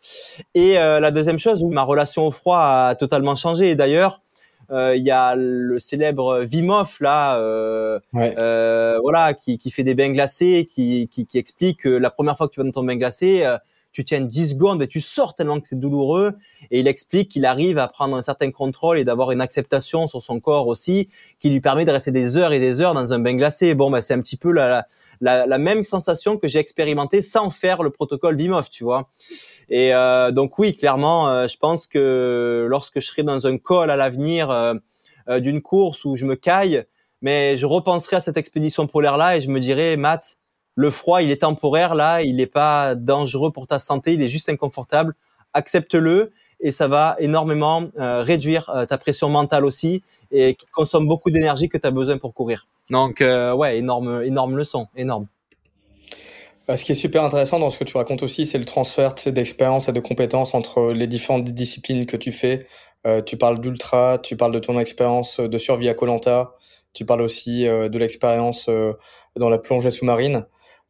[0.54, 3.70] Et la deuxième chose, où ma relation au froid a totalement changé.
[3.70, 4.20] Et d'ailleurs,
[4.70, 7.36] il y a le célèbre Vimov là,
[8.12, 12.46] voilà, qui, qui, fait des bains glacés, qui, qui, qui, explique que la première fois
[12.46, 13.44] que tu vas dans ton bain glacé,
[13.94, 16.34] tu tiens 10 secondes et tu sors tellement que c'est douloureux.
[16.70, 20.22] Et il explique qu'il arrive à prendre un certain contrôle et d'avoir une acceptation sur
[20.22, 21.08] son corps aussi,
[21.40, 23.74] qui lui permet de rester des heures et des heures dans un bain glacé.
[23.74, 24.86] Bon, bah, c'est un petit peu la,
[25.20, 29.10] la, la même sensation que j'ai expérimenté sans faire le protocole Wim tu vois.
[29.68, 33.90] Et euh, donc oui, clairement, euh, je pense que lorsque je serai dans un col
[33.90, 34.74] à l'avenir euh,
[35.28, 36.84] euh, d'une course où je me caille,
[37.22, 40.38] mais je repenserai à cette expédition polaire là et je me dirai, Matt,
[40.74, 44.28] le froid, il est temporaire là, il n'est pas dangereux pour ta santé, il est
[44.28, 45.14] juste inconfortable.
[45.52, 50.02] Accepte-le et ça va énormément réduire ta pression mentale aussi
[50.32, 52.66] et qui te consomme beaucoup d'énergie que tu as besoin pour courir.
[52.90, 55.26] Donc ouais, énorme, énorme leçon, énorme.
[56.70, 59.14] Euh, ce qui est super intéressant dans ce que tu racontes aussi, c'est le transfert
[59.26, 62.66] d'expérience et de compétences entre les différentes disciplines que tu fais.
[63.06, 66.54] Euh, tu parles d'ultra, tu parles de ton expérience de survie à Colanta,
[66.94, 68.94] tu parles aussi euh, de l'expérience euh,
[69.36, 70.46] dans la plongée sous-marine.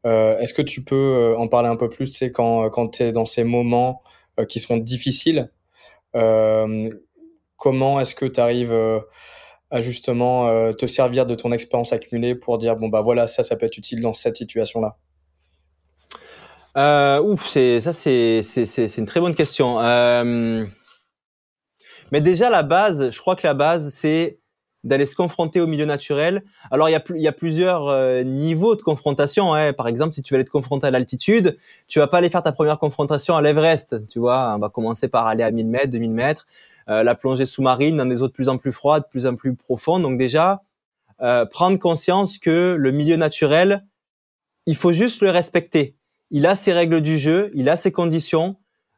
[0.07, 3.13] Euh, est-ce que tu peux en parler un peu plus, tu quand, quand tu es
[3.13, 4.03] dans ces moments
[4.49, 5.51] qui sont difficiles
[6.13, 8.75] Comment est-ce que tu arrives
[9.71, 13.57] à justement te servir de ton expérience accumulée pour dire, bon, bah voilà, ça, ça
[13.57, 14.99] peut être utile dans cette situation-là?
[16.77, 19.81] Euh, ouf, c'est ça, c'est c'est une très bonne question.
[19.81, 20.65] Euh,
[22.11, 24.41] mais déjà la base, je crois que la base c'est
[24.85, 26.43] d'aller se confronter au milieu naturel.
[26.71, 29.55] Alors il y a y a plusieurs euh, niveaux de confrontation.
[29.55, 29.73] Hein.
[29.73, 31.59] Par exemple, si tu veux aller te confronter à l'altitude,
[31.89, 34.07] tu vas pas aller faire ta première confrontation à l'Everest.
[34.09, 36.47] Tu vois, on va commencer par aller à 1000 mètres, 2000 mètres.
[36.89, 39.35] Euh, la plongée sous-marine dans des eaux de plus en plus froides, de plus en
[39.35, 40.03] plus profondes.
[40.03, 40.63] Donc déjà,
[41.23, 43.85] euh, prendre conscience que le milieu naturel,
[44.67, 45.97] il faut juste le respecter
[46.35, 48.57] il a ses règles du jeu, il a ses conditions.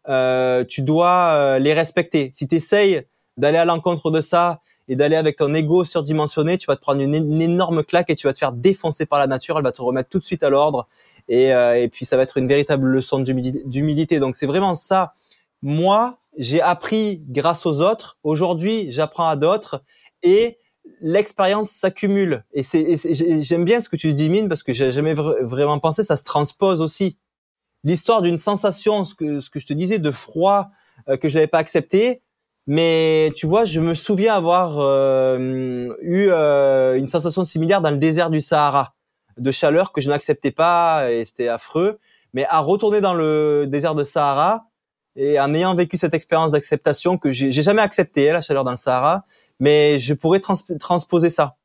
[0.09, 2.31] Euh, tu dois euh, les respecter.
[2.33, 3.03] Si tu essayes
[3.37, 7.01] d'aller à l'encontre de ça et d'aller avec ton ego surdimensionné, tu vas te prendre
[7.01, 9.57] une, énorme claque et tu vas te faire défoncer par la nature.
[9.59, 10.87] Elle va te remettre tout de suite à l'ordre
[11.29, 14.21] et, euh, et puis ça va être une véritable leçon d'humilité.
[14.21, 15.15] Donc c'est vraiment ça.
[15.63, 18.19] Moi, j'ai appris grâce aux autres.
[18.23, 19.83] Aujourd'hui, j'apprends à d'autres
[20.23, 20.59] et
[21.01, 22.45] l'expérience s'accumule.
[22.53, 22.97] Et c'est,
[23.43, 26.25] j'aime bien ce que tu dis, Mine, parce que j'ai jamais vraiment pensé, ça se
[26.25, 27.17] transpose aussi
[27.85, 30.71] l'histoire d'une sensation, ce que, ce que je te disais, de froid
[31.09, 32.23] euh, que je n'avais pas accepté.
[32.67, 37.97] Mais tu vois, je me souviens avoir euh, eu euh, une sensation similaire dans le
[37.97, 38.95] désert du Sahara,
[39.39, 41.99] de chaleur que je n'acceptais pas et c'était affreux.
[42.35, 44.67] Mais à retourner dans le désert de Sahara
[45.15, 48.77] et en ayant vécu cette expérience d'acceptation que j'ai jamais accepté, la chaleur dans le
[48.77, 49.25] Sahara,
[49.61, 51.57] mais je pourrais transposer ça.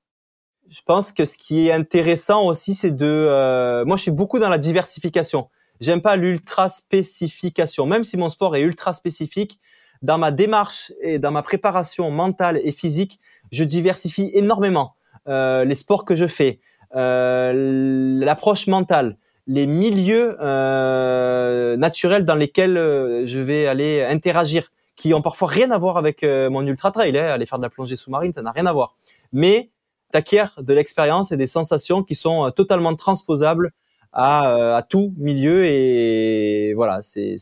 [0.69, 3.83] Je pense que ce qui est intéressant aussi, c'est de...
[3.85, 5.49] moi, je suis beaucoup dans la diversification.
[5.81, 7.85] J'aime pas l'ultra spécification.
[7.87, 9.59] Même si mon sport est ultra spécifique,
[10.01, 13.19] dans ma démarche et dans ma préparation mentale et physique,
[13.51, 14.95] je diversifie énormément
[15.27, 16.59] euh, les sports que je fais,
[16.95, 25.13] euh, l'approche mentale, les milieux euh, naturels dans lesquels euh, je vais aller interagir, qui
[25.13, 27.17] ont parfois rien à voir avec euh, mon ultra trail.
[27.17, 27.27] Hein.
[27.29, 28.95] Aller faire de la plongée sous-marine, ça n'a rien à voir.
[29.31, 29.71] Mais
[30.11, 33.71] t'acquiers de l'expérience et des sensations qui sont euh, totalement transposables
[34.13, 37.37] à, à tout milieu et voilà, c'est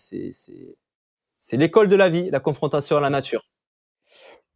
[1.41, 3.41] c'est l'école de la vie, la confrontation à la nature.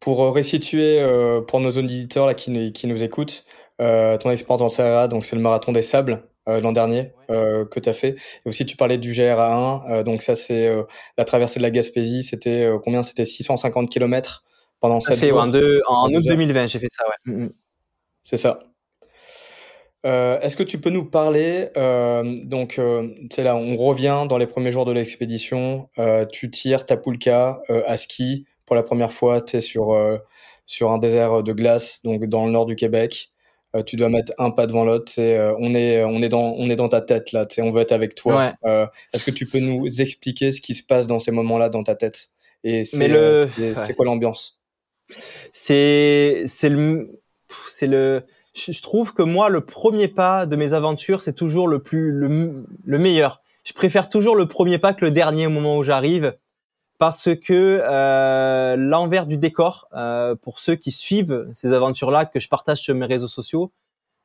[0.00, 3.44] Pour euh, restituer euh, pour nos auditeurs là qui, qui nous écoutent,
[3.80, 7.12] euh, ton expérience dans le Sahara, donc c'est le marathon des sables euh, l'an dernier
[7.30, 8.16] euh, que tu as fait.
[8.44, 10.70] Et aussi tu parlais du GRA1, donc ça c'est
[11.16, 13.02] la traversée de la Gaspésie, c'était combien?
[13.02, 14.44] C'était 650 km
[14.80, 15.38] pendant 7 jours.
[15.38, 15.48] En,
[15.88, 17.32] en août 2020, j'ai fait ça, ouais.
[17.32, 17.52] Mm, mm.
[18.24, 18.60] C'est ça.
[20.04, 24.36] Euh, Est-ce que tu peux nous parler euh, donc euh, tu là on revient dans
[24.36, 28.82] les premiers jours de l'expédition euh, tu tires ta poulka euh, à ski pour la
[28.82, 30.18] première fois tu es sur euh,
[30.66, 33.30] sur un désert de glace donc dans le nord du Québec
[33.86, 36.88] tu dois mettre un pas devant l'autre on est on est dans on est dans
[36.88, 38.86] ta tête là on veut être avec toi ouais.
[39.12, 41.96] Est-ce que tu peux nous expliquer ce qui se passe dans ces moments-là dans ta
[41.96, 42.28] tête?
[42.62, 43.48] Et c'est le...
[43.56, 43.94] c'est ouais.
[43.94, 44.60] quoi l'ambiance?
[45.52, 47.20] C'est c'est le
[47.68, 48.24] c'est le
[48.54, 52.64] je trouve que moi, le premier pas de mes aventures, c'est toujours le plus le,
[52.84, 53.42] le, meilleur.
[53.64, 56.36] Je préfère toujours le premier pas que le dernier au moment où j'arrive,
[56.98, 62.48] parce que euh, l'envers du décor, euh, pour ceux qui suivent ces aventures-là que je
[62.48, 63.72] partage sur mes réseaux sociaux,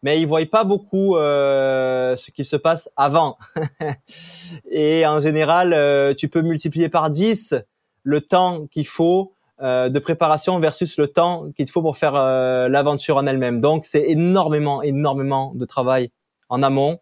[0.01, 3.37] mais ils voient pas beaucoup euh, ce qui se passe avant.
[4.71, 7.55] Et en général, euh, tu peux multiplier par 10
[8.03, 12.69] le temps qu'il faut euh, de préparation versus le temps qu'il faut pour faire euh,
[12.69, 13.59] l'aventure en elle-même.
[13.61, 16.11] Donc c'est énormément, énormément de travail
[16.49, 16.99] en amont,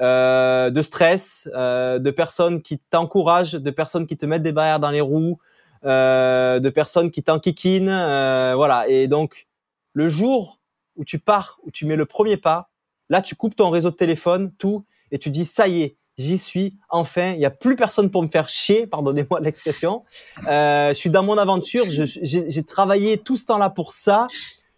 [0.00, 4.78] euh, de stress, euh, de personnes qui t'encouragent, de personnes qui te mettent des barrières
[4.78, 5.38] dans les roues,
[5.84, 8.88] euh, de personnes qui t'enquiquinent, voilà.
[8.88, 9.48] Et donc
[9.92, 10.60] le jour
[10.94, 12.70] où tu pars, où tu mets le premier pas,
[13.08, 16.36] là tu coupes ton réseau de téléphone, tout, et tu dis ça y est, j'y
[16.36, 20.02] suis, enfin, il n'y a plus personne pour me faire chier, pardonnez-moi l'expression.
[20.48, 24.26] Euh, je suis dans mon aventure, j'ai travaillé tout ce temps-là pour ça,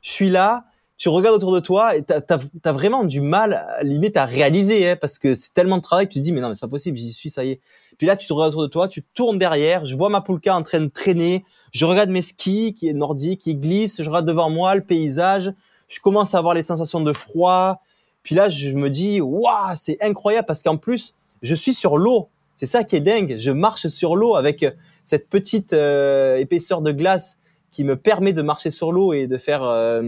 [0.02, 0.64] je suis là,
[0.98, 4.96] tu regardes autour de toi et tu as, vraiment du mal, limite, à réaliser, hein,
[5.00, 6.68] parce que c'est tellement de travail que tu te dis, mais non, mais c'est pas
[6.68, 7.60] possible, j'y suis, ça y est.
[7.96, 10.54] Puis là, tu te regardes autour de toi, tu tournes derrière, je vois ma poulka
[10.54, 14.26] en train de traîner, je regarde mes skis qui est nordique, qui glissent, je regarde
[14.26, 15.52] devant moi le paysage,
[15.88, 17.82] je commence à avoir les sensations de froid.
[18.22, 22.28] Puis là, je me dis, waouh, c'est incroyable parce qu'en plus, je suis sur l'eau.
[22.56, 23.36] C'est ça qui est dingue.
[23.38, 24.66] Je marche sur l'eau avec
[25.04, 27.38] cette petite euh, épaisseur de glace
[27.70, 30.02] qui me permet de marcher sur l'eau et de faire euh,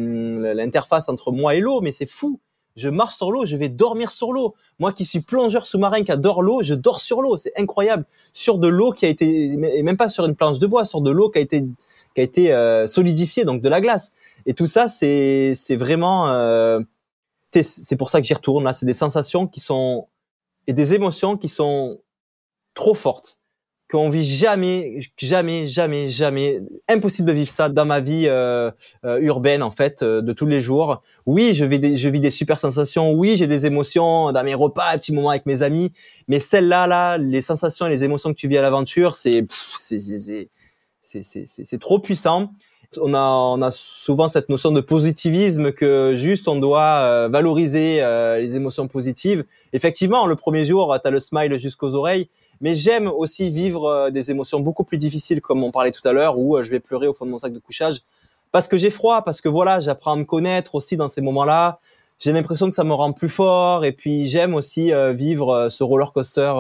[0.55, 1.80] l'interface entre moi et l'eau.
[1.80, 2.41] Mais c'est fou.
[2.76, 4.55] Je marche sur l'eau, je vais dormir sur l'eau.
[4.78, 7.37] Moi qui suis plongeur sous-marin, qui adore l'eau, je dors sur l'eau.
[7.37, 8.05] C'est incroyable.
[8.33, 11.03] Sur de l'eau qui a été, et même pas sur une planche de bois, sur
[11.03, 11.64] de l'eau qui a été,
[12.14, 14.12] qui a été euh, solidifiée, donc de la glace.
[14.47, 16.26] Et tout ça, c'est, c'est vraiment,
[17.53, 18.72] c'est pour ça que j'y retourne là.
[18.72, 20.09] C'est des sensations qui sont
[20.66, 22.00] et des émotions qui sont
[22.74, 23.38] trop fortes
[23.92, 26.60] qu'on vit jamais, jamais, jamais, jamais.
[26.88, 28.70] Impossible de vivre ça dans ma vie euh,
[29.04, 31.02] euh, urbaine en fait, euh, de tous les jours.
[31.26, 33.12] Oui, je vis des, je vis des super sensations.
[33.12, 35.92] Oui, j'ai des émotions dans mes repas, petits moments avec mes amis.
[36.26, 39.98] Mais celles-là, là, les sensations et les émotions que tu vis à l'aventure, c'est, c'est,
[39.98, 42.54] c'est, c'est, c'est trop puissant
[43.01, 48.03] on a, on a souvent cette notion de positivisme que juste on doit euh, valoriser
[48.03, 49.45] euh, les émotions positives.
[49.72, 52.28] Effectivement, le premier jour, tu as le smile jusqu'aux oreilles,
[52.61, 56.12] mais j'aime aussi vivre euh, des émotions beaucoup plus difficiles, comme on parlait tout à
[56.12, 58.01] l'heure, où je vais pleurer au fond de mon sac de couchage
[58.51, 61.80] parce que j'ai froid, parce que voilà, j'apprends à me connaître aussi dans ces moments-là.
[62.18, 66.12] J'ai l'impression que ça me rend plus fort, et puis j'aime aussi vivre ce roller
[66.12, 66.53] coaster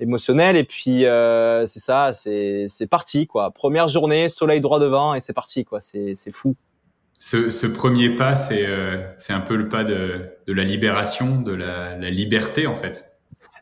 [0.00, 0.56] émotionnel.
[0.56, 3.50] Et puis euh, c'est ça c'est c'est parti quoi.
[3.50, 5.80] Première journée soleil droit devant et c'est parti quoi.
[5.80, 6.56] C'est c'est fou.
[7.18, 11.40] Ce, ce premier pas c'est euh, c'est un peu le pas de de la libération
[11.40, 13.06] de la, la liberté en fait.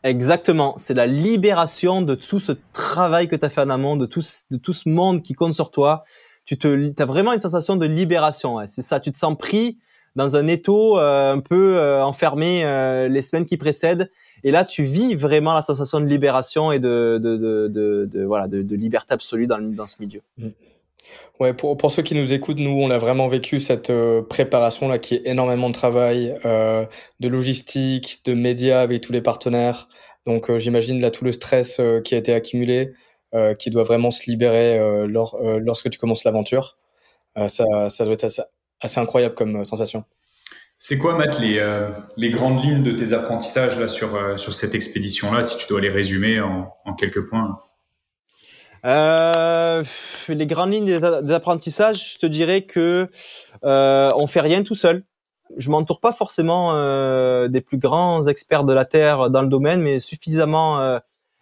[0.03, 0.75] Exactement.
[0.77, 4.21] C'est la libération de tout ce travail que tu as fait en amont de tout
[4.49, 6.05] de tout ce monde qui compte sur toi.
[6.45, 8.67] Tu te as vraiment une sensation de libération ouais.
[8.67, 8.99] c'est ça.
[8.99, 9.77] Tu te sens pris
[10.15, 12.63] dans un étau euh, un peu euh, enfermé
[13.09, 14.09] les semaines qui précèdent
[14.43, 19.47] et là, tu vis vraiment la sensation de libération et de, voilà, de, liberté absolue
[19.47, 20.21] dans, ce milieu.
[20.37, 20.49] Mm.
[21.39, 24.99] Ouais, pour, pour ceux qui nous écoutent, nous, on a vraiment vécu cette euh, préparation-là
[24.99, 26.85] qui est énormément de travail, euh,
[27.19, 29.87] de logistique, de médias avec tous les partenaires.
[30.25, 32.93] Donc, euh, j'imagine là tout le stress qui a été accumulé,
[33.59, 36.77] qui doit vraiment se libérer lors, lorsque tu commences l'aventure.
[37.47, 38.25] ça, ça doit être
[38.81, 40.03] assez incroyable comme sensation.
[40.81, 44.53] C'est quoi, Matt, les, euh, les grandes lignes de tes apprentissages là sur, euh, sur
[44.53, 47.59] cette expédition-là, si tu dois les résumer en, en quelques points?
[48.85, 49.83] Euh,
[50.29, 53.09] Les grandes lignes des, apprentissages, je te dirais que
[53.65, 55.03] euh, on fait rien tout seul.
[55.57, 59.81] Je m'entoure pas forcément euh, des plus grands experts de la Terre dans le domaine,
[59.81, 60.99] mais suffisamment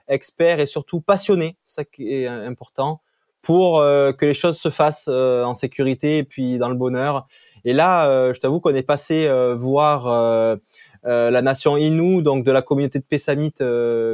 [0.07, 3.01] experts et surtout passionnés, ça qui est important,
[3.43, 7.27] pour que les choses se fassent en sécurité et puis dans le bonheur.
[7.67, 10.55] Et là, euh, je t'avoue qu'on est passé euh, voir euh,
[11.03, 13.53] la nation Innu, donc de la communauté de Pessamit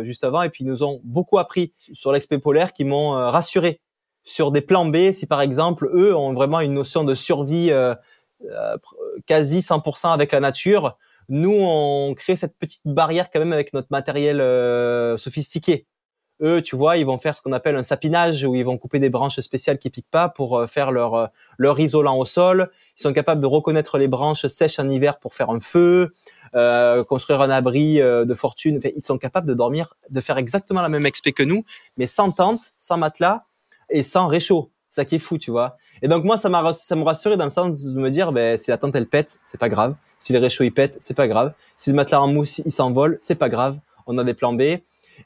[0.04, 3.80] juste avant, et puis ils nous ont beaucoup appris sur l'expé polaire, qui m'ont rassuré
[4.24, 5.12] sur des plans B.
[5.12, 7.72] Si par exemple eux ont vraiment une notion de survie
[9.28, 10.97] quasi 100% avec la nature,
[11.30, 14.38] nous on crée cette petite barrière quand même avec notre matériel
[15.18, 15.88] sophistiqué.
[16.44, 19.00] Eux, tu vois, ils vont faire ce qu'on appelle un sapinage où ils vont couper
[19.00, 21.28] des branches spéciales qui piquent pas pour euh, faire leur euh,
[21.58, 22.70] leur isolant au sol.
[22.98, 26.14] Ils sont capables de reconnaître les branches sèches en hiver pour faire un feu,
[26.54, 28.82] euh, construire un abri de fortune.
[28.84, 31.64] ils sont capables de dormir, de faire exactement la même expé que nous,
[31.98, 33.46] mais sans tente, sans matelas
[33.89, 34.70] et sans réchaud.
[34.91, 35.78] Ça qui est fou, tu vois.
[36.02, 38.58] Et donc moi, ça m'a ça me rassuré dans le sens de me dire, ben
[38.58, 39.96] si la tente elle pète, c'est pas grave.
[40.18, 41.54] Si les réchauds ils pètent, c'est pas grave.
[41.78, 43.80] Si le matelas en mousse il s'envole, c'est pas grave.
[44.08, 44.64] On a des plans B.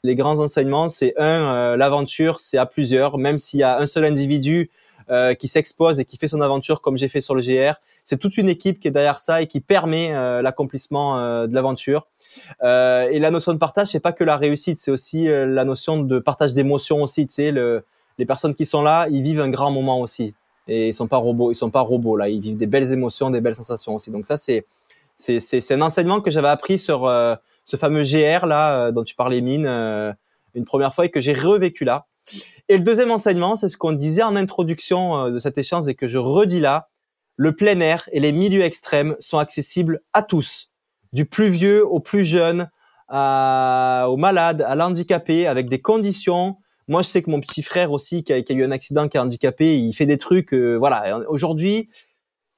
[0.02, 3.86] Les grands enseignements, c'est un, euh, l'aventure, c'est à plusieurs, même s'il y a un
[3.86, 4.70] seul individu
[5.10, 7.74] euh, qui s'expose et qui fait son aventure comme j'ai fait sur le GR.
[8.04, 12.06] C'est toute une équipe qui est derrière ça et qui permet euh, l'accomplissement de l'aventure.
[12.62, 16.18] et la notion de partage, c'est pas que la réussite, c'est aussi la notion de
[16.18, 17.26] partage d'émotions aussi.
[17.26, 17.84] Tu sais, le,
[18.18, 20.34] les personnes qui sont là, ils vivent un grand moment aussi.
[20.66, 22.28] Et ils sont pas robots, ils sont pas robots là.
[22.28, 24.10] Ils vivent des belles émotions, des belles sensations aussi.
[24.10, 24.66] Donc ça, c'est
[25.14, 27.08] c'est c'est un enseignement que j'avais appris sur
[27.68, 30.12] ce fameux GR là euh, dont tu parlais mine euh,
[30.54, 32.06] une première fois et que j'ai revécu là.
[32.70, 35.94] Et le deuxième enseignement, c'est ce qu'on disait en introduction euh, de cet échange et
[35.94, 36.88] que je redis là.
[37.36, 40.72] Le plein air et les milieux extrêmes sont accessibles à tous,
[41.12, 42.70] du plus vieux au plus jeune,
[43.08, 46.56] à, aux malades, à l'handicapé, avec des conditions.
[46.88, 49.20] Moi, je sais que mon petit frère aussi, qui a eu un accident, qui est
[49.20, 50.52] handicapé, il fait des trucs.
[50.52, 51.20] voilà.
[51.28, 51.88] Aujourd'hui,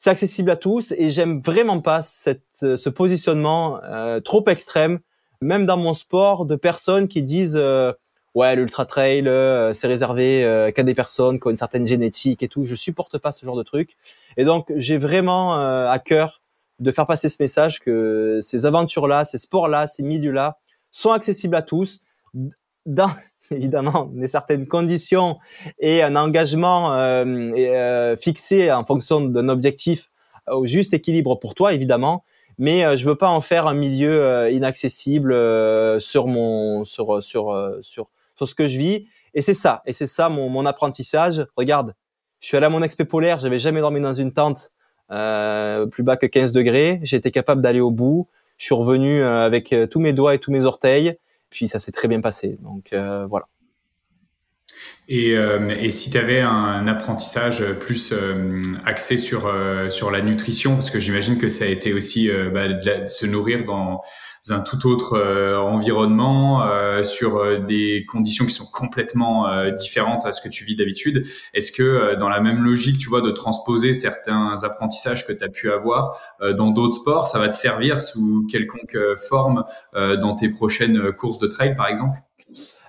[0.01, 4.99] c'est accessible à tous et j'aime vraiment pas cette, ce positionnement euh, trop extrême
[5.43, 7.93] même dans mon sport, de personnes qui disent euh,
[8.35, 12.43] ouais l'ultra trail euh, c'est réservé euh, qu'à des personnes qui ont une certaine génétique
[12.43, 12.65] et tout.
[12.65, 13.97] Je supporte pas ce genre de truc.
[14.37, 16.41] Et donc j'ai vraiment à cœur
[16.79, 20.59] de faire passer ce message que ces aventures-là, ces sports-là, ces milieux-là
[20.91, 22.01] sont accessibles à tous
[22.87, 23.11] dans
[23.57, 25.39] évidemment des certaines conditions
[25.79, 26.97] et un engagement
[28.21, 30.11] fixé en fonction d'un objectif
[30.47, 32.25] au juste équilibre pour toi évidemment
[32.61, 37.25] mais euh, je veux pas en faire un milieu euh, inaccessible euh, sur mon sur
[37.25, 39.07] sur sur sur ce que je vis.
[39.33, 41.47] Et c'est ça, et c'est ça mon, mon apprentissage.
[41.57, 41.95] Regarde,
[42.41, 44.73] je suis allé à mon expé polaire, j'avais jamais dormi dans une tente
[45.11, 47.01] euh, plus bas que 15 degrés.
[47.03, 48.29] J'étais capable d'aller au bout.
[48.59, 51.17] Je suis revenu avec tous mes doigts et tous mes orteils.
[51.51, 52.59] Puis ça s'est très bien passé.
[52.63, 53.47] Donc voilà.
[55.09, 60.75] Et, euh, si tu avais un apprentissage plus euh, axé sur euh, sur la nutrition,
[60.75, 62.69] parce que j'imagine que ça a été aussi bah,
[63.09, 64.03] se nourrir dans
[64.49, 65.19] un tout autre
[65.61, 66.65] environnement,
[67.03, 71.27] sur des conditions qui sont complètement différentes à ce que tu vis d'habitude.
[71.53, 75.49] Est-ce que dans la même logique, tu vois, de transposer certains apprentissages que tu as
[75.49, 76.19] pu avoir
[76.57, 78.97] dans d'autres sports, ça va te servir sous quelconque
[79.29, 79.65] forme
[79.95, 82.17] dans tes prochaines courses de trail, par exemple?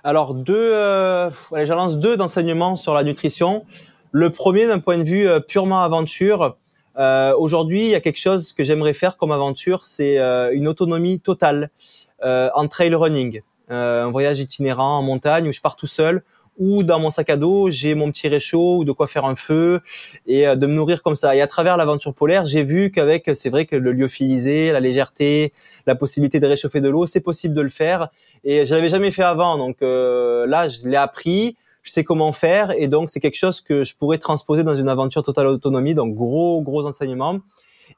[0.04, 3.66] Alors deux, euh, allez, lance deux d'enseignements sur la nutrition.
[4.12, 6.58] Le premier, d'un point de vue euh, purement aventure,
[6.97, 10.67] euh, aujourd'hui, il y a quelque chose que j'aimerais faire comme aventure, c'est euh, une
[10.67, 11.69] autonomie totale
[12.23, 16.23] euh, en trail running, un voyage itinérant en montagne où je pars tout seul,
[16.57, 19.37] ou dans mon sac à dos, j'ai mon petit réchaud ou de quoi faire un
[19.37, 19.79] feu
[20.27, 21.33] et de me nourrir comme ça.
[21.35, 25.53] Et à travers l'aventure polaire, j'ai vu qu'avec, c'est vrai que le lyophilisé, la légèreté,
[25.87, 28.09] la possibilité de réchauffer de l'eau, c'est possible de le faire
[28.43, 29.57] et je l'avais jamais fait avant.
[29.57, 33.61] Donc euh, là, je l'ai appris, je sais comment faire et donc c'est quelque chose
[33.61, 35.95] que je pourrais transposer dans une aventure totale autonomie.
[35.95, 37.39] Donc gros gros enseignement.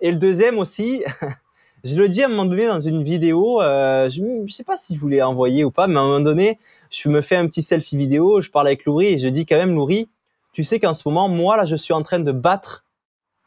[0.02, 1.04] Et le deuxième aussi,
[1.84, 4.78] je le dis à un moment donné dans une vidéo, euh, je, ne sais pas
[4.78, 6.60] si je voulais envoyer ou pas, mais à un moment donné,
[6.90, 9.58] je me fais un petit selfie vidéo, je parle avec Loury et je dis quand
[9.58, 10.10] même Loury,
[10.54, 12.86] tu sais qu'en ce moment, moi là, je suis en train de battre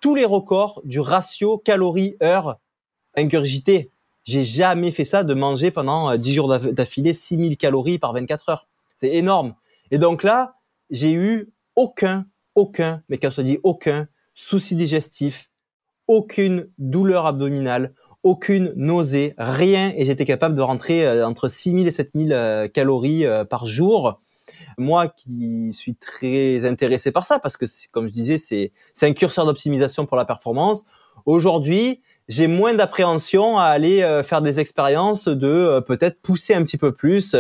[0.01, 2.59] tous les records du ratio calories-heure
[3.17, 3.91] ingurgité.
[4.25, 8.49] J'ai jamais fait ça de manger pendant 10 euh, jours d'affilée 6000 calories par 24
[8.51, 8.69] heures.
[8.97, 9.55] C'est énorme.
[9.91, 10.57] Et donc là,
[10.91, 15.51] j'ai eu aucun, aucun, mais quand je dis aucun, souci digestif,
[16.09, 21.91] aucune douleur abdominale, aucune nausée, rien, et j'étais capable de rentrer euh, entre 6000 et
[21.91, 24.21] 7000 euh, calories par jour.
[24.79, 28.73] Moi qui suis très intéressé par ça, parce que comme je disais, c'est
[29.03, 30.87] un curseur d'optimisation pour la performance.
[31.25, 36.63] Aujourd'hui, j'ai moins d'appréhension à aller euh, faire des expériences de euh, peut-être pousser un
[36.63, 37.37] petit peu plus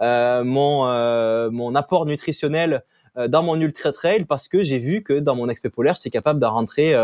[0.00, 0.86] euh, mon
[1.50, 2.84] mon apport nutritionnel
[3.28, 6.38] dans mon ultra trail parce que j'ai vu que dans mon expé polaire j'étais capable
[6.38, 6.94] de rentrer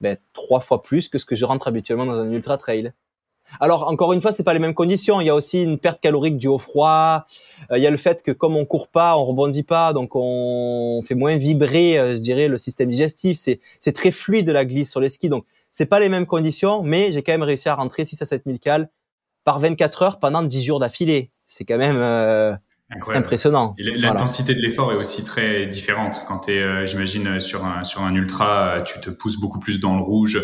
[0.00, 2.92] ben, trois fois plus que ce que je rentre habituellement dans un ultra trail.
[3.60, 5.20] Alors encore une fois, c'est pas les mêmes conditions.
[5.20, 7.26] Il y a aussi une perte calorique due au froid.
[7.74, 11.02] il y a le fait que comme on court pas, on rebondit pas, donc on
[11.04, 13.36] fait moins vibrer, je dirais, le système digestif.
[13.36, 15.44] C'est c'est très fluide la glisse sur les skis, donc
[15.74, 18.44] c'est pas les mêmes conditions, mais j'ai quand même réussi à rentrer 6 à 7
[18.46, 18.90] 000 cales
[19.42, 21.32] par 24 heures pendant 10 jours d'affilée.
[21.48, 22.54] C'est quand même euh,
[23.08, 23.74] impressionnant.
[23.78, 26.22] L'intensité de l'effort est aussi très différente.
[26.28, 29.80] Quand tu es, euh, j'imagine, sur un, sur un ultra, tu te pousses beaucoup plus
[29.80, 30.40] dans le rouge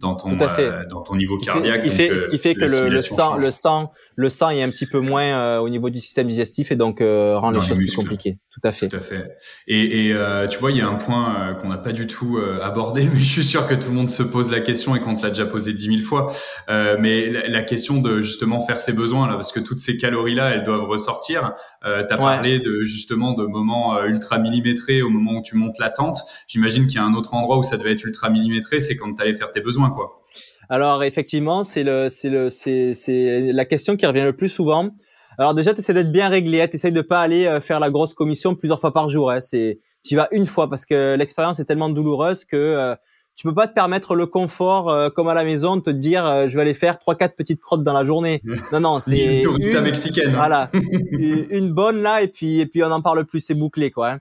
[0.00, 1.84] dans ton, euh, dans ton niveau cardiaque.
[1.84, 4.70] ce qui fait, ce qui fait que le, sang, le sang, le sang est un
[4.70, 8.40] petit peu moins au niveau du système digestif et donc rend les choses plus compliquées.
[8.52, 8.88] Tout à fait.
[8.88, 9.38] Tout à fait.
[9.66, 12.06] Et, et euh, tu vois, il y a un point euh, qu'on n'a pas du
[12.06, 14.94] tout euh, abordé, mais je suis sûr que tout le monde se pose la question
[14.94, 16.30] et qu'on te l'a déjà posé dix mille fois.
[16.68, 20.50] mais la, question de justement faire ses besoins là, parce que toutes ces calories là,
[20.50, 21.52] elles doivent ressortir.
[21.84, 25.78] Euh, tu as parlé de justement de moments ultra millimétrés au moment où tu montes
[25.78, 26.18] la tente.
[26.46, 29.14] J'imagine qu'il y a un autre endroit où ça devait être ultra millimétré, c'est quand
[29.14, 30.22] tu allais faire tes besoins, quoi.
[30.68, 34.90] Alors effectivement, c'est le, c'est le, c'est, c'est la question qui revient le plus souvent.
[35.38, 37.80] Alors déjà, tu essaies d'être bien réglé, hein, tu essaies de pas aller euh, faire
[37.80, 39.30] la grosse commission plusieurs fois par jour.
[39.30, 42.94] Hein, c'est, tu vas une fois parce que l'expérience est tellement douloureuse que euh,
[43.36, 46.26] tu peux pas te permettre le confort euh, comme à la maison de te dire
[46.26, 48.42] euh, je vais aller faire trois quatre petites crottes dans la journée.
[48.72, 50.34] Non non, c'est une mexicaine.
[50.34, 50.70] Voilà,
[51.12, 54.12] une, bonne là et puis et puis on n'en parle plus, c'est bouclé quoi.
[54.12, 54.20] Hein.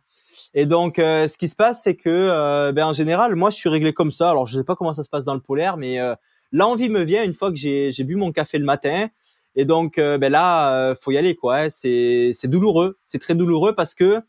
[0.53, 3.93] Et donc ce qui se passe c'est que ben en général, moi je suis réglé
[3.93, 4.29] comme ça.
[4.29, 5.97] Alors je sais pas comment ça se passe dans le polaire mais
[6.51, 9.07] l'envie me vient une fois que j'ai j'ai bu mon café le matin
[9.55, 11.57] et donc, euh, ben là, euh, faut y aller, quoi.
[11.57, 11.69] Hein.
[11.69, 12.97] C'est, c'est douloureux.
[13.07, 14.21] C'est très douloureux parce que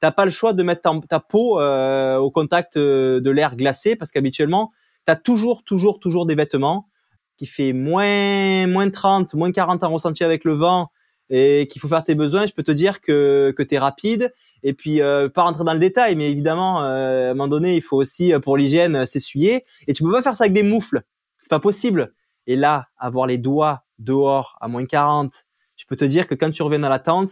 [0.00, 4.12] t'as pas le choix de mettre ta, peau euh, au contact de l'air glacé parce
[4.12, 4.72] qu'habituellement,
[5.06, 6.88] tu as toujours, toujours, toujours des vêtements
[7.36, 10.90] qui fait moins, moins 30, moins 40 en ressenti avec le vent
[11.28, 12.46] et qu'il faut faire tes besoins.
[12.46, 14.32] Je peux te dire que, que tu rapide.
[14.62, 15.00] Et puis,
[15.34, 18.58] pas rentrer dans le détail, mais évidemment, à un moment donné, il faut aussi, pour
[18.58, 19.64] l'hygiène, s'essuyer.
[19.86, 21.02] Et tu peux pas faire ça avec des moufles.
[21.38, 22.12] C'est pas possible.
[22.46, 25.44] Et là, avoir les doigts dehors à moins 40,
[25.76, 27.30] je peux te dire que quand tu reviens dans la tente,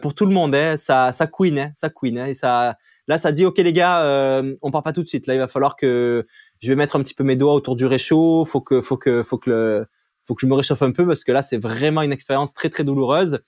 [0.00, 2.76] pour tout le monde, hein, ça, ça couine, hein, ça couine, hein, et ça,
[3.08, 5.26] là, ça dit, ok les gars, euh, on part pas tout de suite.
[5.26, 6.24] Là, il va falloir que
[6.60, 8.44] je vais mettre un petit peu mes doigts autour du réchaud.
[8.44, 9.86] Faut que, faut que, faut que le,
[10.26, 12.70] faut que je me réchauffe un peu parce que là, c'est vraiment une expérience très
[12.70, 13.40] très douloureuse.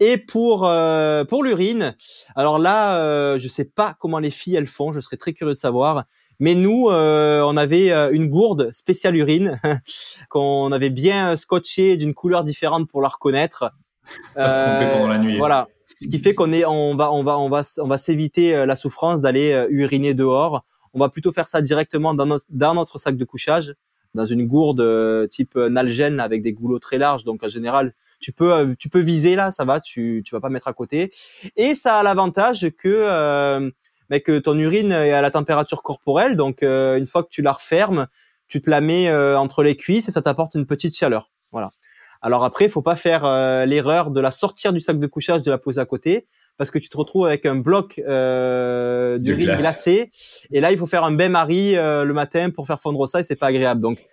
[0.00, 1.96] Et pour euh, pour l'urine,
[2.34, 4.92] alors là, euh, je sais pas comment les filles elles font.
[4.92, 6.04] Je serais très curieux de savoir.
[6.38, 9.60] Mais nous, euh, on avait euh, une gourde spéciale urine
[10.30, 13.72] qu'on avait bien scotché d'une couleur différente pour la reconnaître.
[14.34, 15.38] Pas se tromper pendant la nuit.
[15.38, 15.68] Voilà.
[15.96, 18.76] Ce qui fait qu'on est, on va, on va, on va, on va s'éviter la
[18.76, 20.64] souffrance d'aller uriner dehors.
[20.92, 23.74] On va plutôt faire ça directement dans notre, dans notre sac de couchage,
[24.14, 27.24] dans une gourde type Nalgene avec des goulots très larges.
[27.24, 30.48] Donc en général, tu peux, tu peux viser là, ça va, tu, tu vas pas
[30.48, 31.12] mettre à côté.
[31.56, 33.70] Et ça a l'avantage que euh,
[34.10, 36.36] mais que ton urine est à la température corporelle.
[36.36, 38.06] Donc, euh, une fois que tu la refermes,
[38.48, 41.30] tu te la mets euh, entre les cuisses et ça t'apporte une petite chaleur.
[41.52, 41.70] Voilà.
[42.22, 45.42] Alors après, il faut pas faire euh, l'erreur de la sortir du sac de couchage,
[45.42, 46.26] de la poser à côté,
[46.56, 49.60] parce que tu te retrouves avec un bloc euh, d'urine glace.
[49.60, 50.10] glacé.
[50.50, 53.36] Et là, il faut faire un bain-marie le matin pour faire fondre ça et c'est
[53.36, 53.80] pas agréable.
[53.80, 54.06] Donc,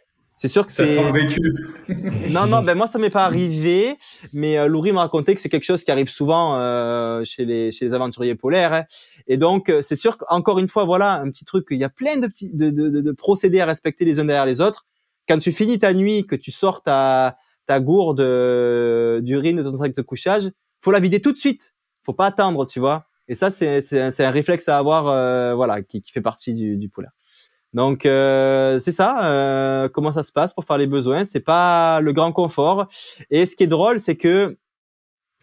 [0.43, 1.53] c'est sûr que Ça c'est sent le vécu.
[2.29, 3.97] non, non, ben moi ça m'est pas arrivé,
[4.33, 7.85] mais euh, m'a raconté que c'est quelque chose qui arrive souvent euh, chez les chez
[7.85, 8.73] les aventuriers polaires.
[8.73, 8.83] hein.
[9.27, 11.67] Et donc euh, c'est sûr qu'encore une fois, voilà un petit truc.
[11.71, 14.25] Il y a plein de petits de, de, de, de procédés à respecter les uns
[14.25, 14.85] derrière les autres.
[15.29, 19.77] Quand tu finis ta nuit, que tu sors ta ta gourde euh, d'urine de ton
[19.77, 21.73] sac de couchage, faut la vider tout de suite.
[22.05, 23.05] Faut pas attendre, tu vois.
[23.29, 26.75] Et ça c'est un, un réflexe à avoir, euh, voilà, qui, qui fait partie du,
[26.75, 27.11] du polaire.
[27.73, 29.25] Donc euh, c'est ça.
[29.25, 32.87] euh, comment ça se passe pour faire les besoins C'est pas le grand confort.
[33.29, 34.57] Et ce qui est drôle, c'est que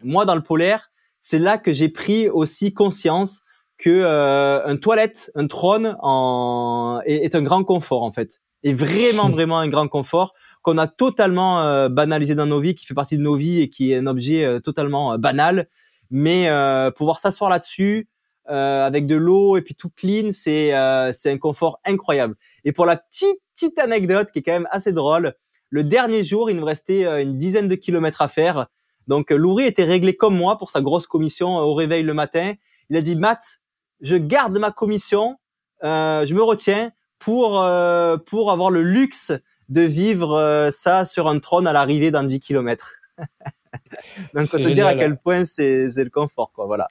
[0.03, 3.41] moi dans le polaire, c'est là que j'ai pris aussi conscience
[3.77, 7.01] que euh, un toilette, un trône en...
[7.05, 8.41] est, est un grand confort en fait.
[8.63, 12.85] Et vraiment vraiment un grand confort qu'on a totalement euh, banalisé dans nos vies, qui
[12.85, 15.67] fait partie de nos vies et qui est un objet euh, totalement euh, banal.
[16.11, 18.09] Mais euh, pouvoir s'asseoir là-dessus,
[18.49, 22.35] euh, avec de l'eau et puis tout clean, c'est euh, c'est un confort incroyable.
[22.65, 25.35] Et pour la petite petite anecdote qui est quand même assez drôle,
[25.69, 28.67] le dernier jour, il nous restait euh, une dizaine de kilomètres à faire.
[29.07, 32.13] Donc euh, Loury était réglé comme moi pour sa grosse commission euh, au réveil le
[32.13, 32.53] matin.
[32.89, 33.61] Il a dit Matt,
[34.01, 35.37] je garde ma commission,
[35.83, 39.31] euh, je me retiens pour euh, pour avoir le luxe
[39.69, 42.95] de vivre ça sur un trône à l'arrivée dans 10 kilomètres.
[44.33, 46.89] Donc faut te dire à quel point c'est c'est le confort quoi, voilà.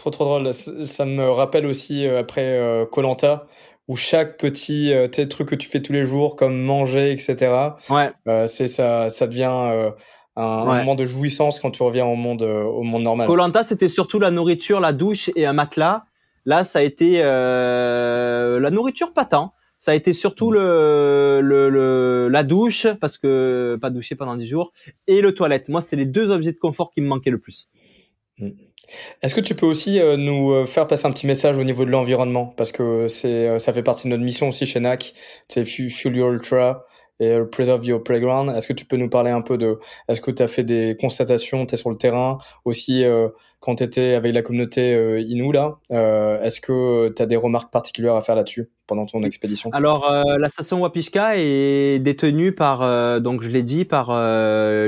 [0.00, 0.54] Trop trop drôle.
[0.54, 3.46] Ça me rappelle aussi euh, après Colanta
[3.86, 7.36] où chaque petit euh, truc que tu fais tous les jours comme manger etc.
[7.90, 8.08] Ouais.
[8.26, 9.90] euh, c'est ça ça devient euh,
[10.36, 10.78] un, un Ouais.
[10.78, 13.26] moment de jouissance quand tu reviens au monde euh, au monde normal.
[13.26, 16.04] Colanta, c'était surtout la nourriture, la douche et un matelas.
[16.46, 19.52] Là, ça a été euh, la nourriture, pas tant.
[19.76, 24.46] Ça a été surtout le, le, le- la douche, parce que pas douché pendant 10
[24.46, 24.72] jours,
[25.06, 25.68] et le toilette.
[25.68, 27.68] Moi, c'est les deux objets de confort qui me manquaient le plus.
[29.22, 31.84] Est-ce que tu peux aussi euh, nous euh, faire passer un petit message au niveau
[31.84, 32.52] de l'environnement?
[32.56, 35.14] Parce que c'est euh, ça fait partie de notre mission aussi chez NAC,
[35.48, 36.84] c'est Fu- Fuel Your Ultra
[37.20, 38.50] et Preserve Your Playground.
[38.56, 39.78] Est-ce que tu peux nous parler un peu de
[40.08, 42.38] est-ce que tu as fait des constatations, tu es sur le terrain?
[42.64, 43.28] Aussi euh,
[43.60, 47.36] quand tu étais avec la communauté euh, Inou là, euh, est-ce que tu as des
[47.36, 49.70] remarques particulières à faire là-dessus pendant ton expédition?
[49.74, 54.08] Alors, la station Wapishka est détenue par, donc je l'ai dit, par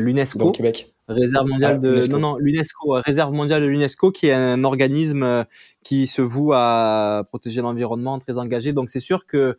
[0.00, 0.52] l'UNESCO.
[0.52, 2.12] Québec Réserve mondiale Ah, de l'UNESCO.
[2.12, 5.44] non non l'UNESCO réserve mondiale de l'UNESCO qui est un organisme euh,
[5.84, 9.56] qui se voue à protéger l'environnement très engagé donc c'est sûr que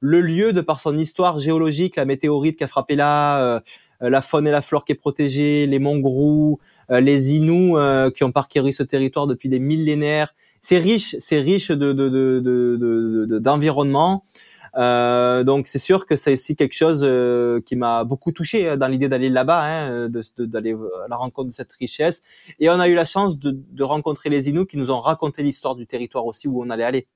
[0.00, 3.60] le lieu de par son histoire géologique la météorite qui a frappé là euh,
[4.00, 6.58] la faune et la flore qui est protégée les monts Grou
[6.90, 11.40] euh, les Inuits euh, qui ont parcouru ce territoire depuis des millénaires c'est riche c'est
[11.40, 14.24] riche de de de de- de- de- d'environnement
[14.76, 18.76] euh, donc c'est sûr que c'est aussi quelque chose euh, qui m'a beaucoup touché hein,
[18.76, 20.08] dans l'idée d'aller là-bas, hein,
[20.38, 22.22] d'aller à la rencontre de cette richesse.
[22.58, 25.42] Et on a eu la chance de, de rencontrer les Inuits qui nous ont raconté
[25.42, 27.06] l'histoire du territoire aussi où on allait aller.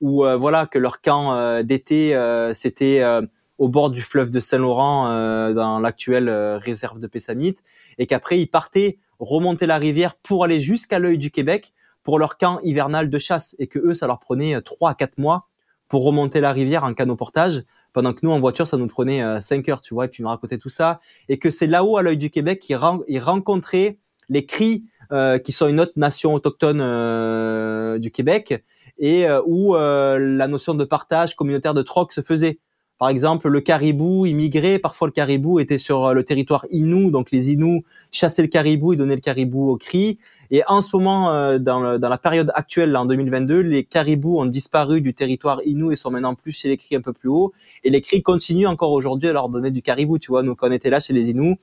[0.00, 3.20] Où euh, voilà que leur camp euh, d'été euh, c'était euh,
[3.58, 7.62] au bord du fleuve de Saint-Laurent euh, dans l'actuelle euh, réserve de Pessamite
[7.98, 12.38] et qu'après ils partaient remonter la rivière pour aller jusqu'à l'œil du Québec pour leur
[12.38, 15.49] camp hivernal de chasse et que eux ça leur prenait euh, trois à quatre mois
[15.90, 19.22] pour remonter la rivière en canot portage, pendant que nous, en voiture, ça nous prenait
[19.22, 21.00] euh, 5 heures, tu vois, et puis il me racontait tout ça.
[21.28, 25.38] Et que c'est là-haut, à l'œil du Québec, qu'ils ren- ils rencontraient les Cris, euh,
[25.38, 28.62] qui sont une autre nation autochtone euh, du Québec,
[28.98, 32.60] et euh, où euh, la notion de partage communautaire de troc se faisait.
[33.00, 37.30] Par exemple, le caribou immigrait, parfois le caribou était sur euh, le territoire Innu, donc
[37.32, 37.82] les Inuits
[38.12, 40.18] chassaient le caribou et donnaient le caribou aux Cris.
[40.50, 44.38] Et en ce moment, euh, dans, le- dans la période actuelle, en 2022, les caribous
[44.38, 47.30] ont disparu du territoire Innu et sont maintenant plus chez les cris un peu plus
[47.30, 47.52] haut.
[47.84, 50.18] Et les cris continuent encore aujourd'hui à leur donner du caribou.
[50.18, 51.56] Tu vois, quand on était là chez les Inuits,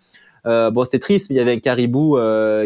[0.46, 2.18] bon, c'était triste, mais il y avait un caribou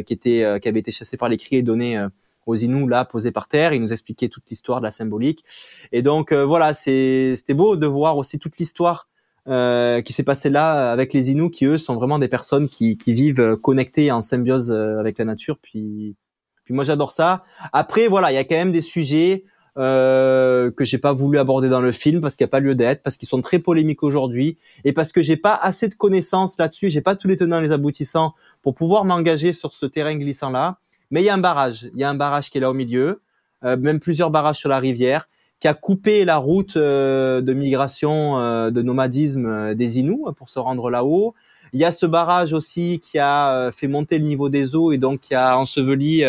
[0.06, 1.98] qui était qui avait été chassé par les cris et donné
[2.46, 3.74] aux Inuits là posé par terre.
[3.74, 5.44] Il nous expliquait toute l'histoire de la symbolique.
[5.92, 9.08] Et donc voilà, c'est c'était beau de voir aussi toute l'histoire
[9.48, 13.00] euh, qui s'est passé là avec les Inuits qui eux sont vraiment des personnes qui,
[13.00, 15.58] qui vivent connectées en symbiose euh, avec la nature.
[15.60, 16.16] Puis,
[16.64, 17.44] puis moi j'adore ça.
[17.74, 19.46] Après voilà, il y a quand même des sujets
[19.80, 22.76] euh, que j'ai pas voulu aborder dans le film parce qu'il n'y a pas lieu
[22.76, 26.60] d'être, parce qu'ils sont très polémiques aujourd'hui et parce que j'ai pas assez de connaissances
[26.60, 30.16] là-dessus, j'ai pas tous les tenants et les aboutissants pour pouvoir m'engager sur ce terrain
[30.16, 30.78] glissant là.
[31.12, 32.74] Mais il y a un barrage, il y a un barrage qui est là au
[32.74, 33.22] milieu,
[33.64, 35.28] euh, même plusieurs barrages sur la rivière
[35.62, 40.50] qui a coupé la route euh, de migration, euh, de nomadisme euh, des Inuits pour
[40.50, 41.36] se rendre là-haut.
[41.72, 44.98] Il y a ce barrage aussi qui a fait monter le niveau des eaux et
[44.98, 46.26] donc qui a enseveli,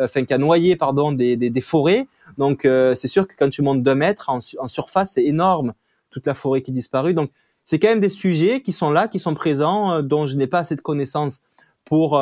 [0.00, 2.08] enfin qui a noyé pardon des, des, des forêts.
[2.38, 5.74] Donc c'est sûr que quand tu montes deux mètres en, en surface, c'est énorme
[6.08, 7.12] toute la forêt qui disparaît.
[7.12, 7.30] Donc
[7.66, 10.60] c'est quand même des sujets qui sont là, qui sont présents, dont je n'ai pas
[10.60, 11.42] assez de connaissances
[11.84, 12.18] pour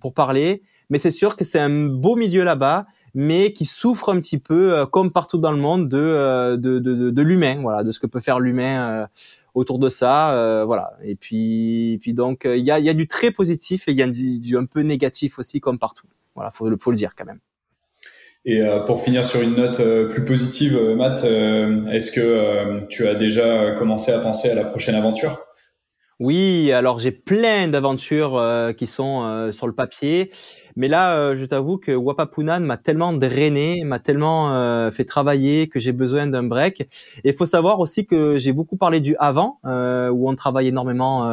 [0.00, 0.62] pour parler.
[0.92, 2.84] Mais c'est sûr que c'est un beau milieu là-bas
[3.14, 6.78] mais qui souffre un petit peu, euh, comme partout dans le monde, de, euh, de,
[6.78, 9.06] de, de l'humain, voilà, de ce que peut faire l'humain euh,
[9.54, 10.92] autour de ça, voilà.
[11.02, 14.02] Et puis, puis donc, il y a, y a du très positif et il y
[14.02, 16.06] a du, un peu négatif aussi, comme partout.
[16.34, 17.40] Voilà, faut, faut le dire quand même.
[18.46, 24.10] Et pour finir sur une note plus positive, Matt, est-ce que tu as déjà commencé
[24.10, 25.38] à penser à la prochaine aventure?
[26.22, 30.30] Oui, alors j'ai plein d'aventures euh, qui sont euh, sur le papier,
[30.76, 35.80] mais là, euh, je t'avoue que Wapapunan m'a tellement drainé, m'a tellement fait travailler que
[35.80, 36.82] j'ai besoin d'un break.
[37.24, 41.28] Et il faut savoir aussi que j'ai beaucoup parlé du avant, où on travaille énormément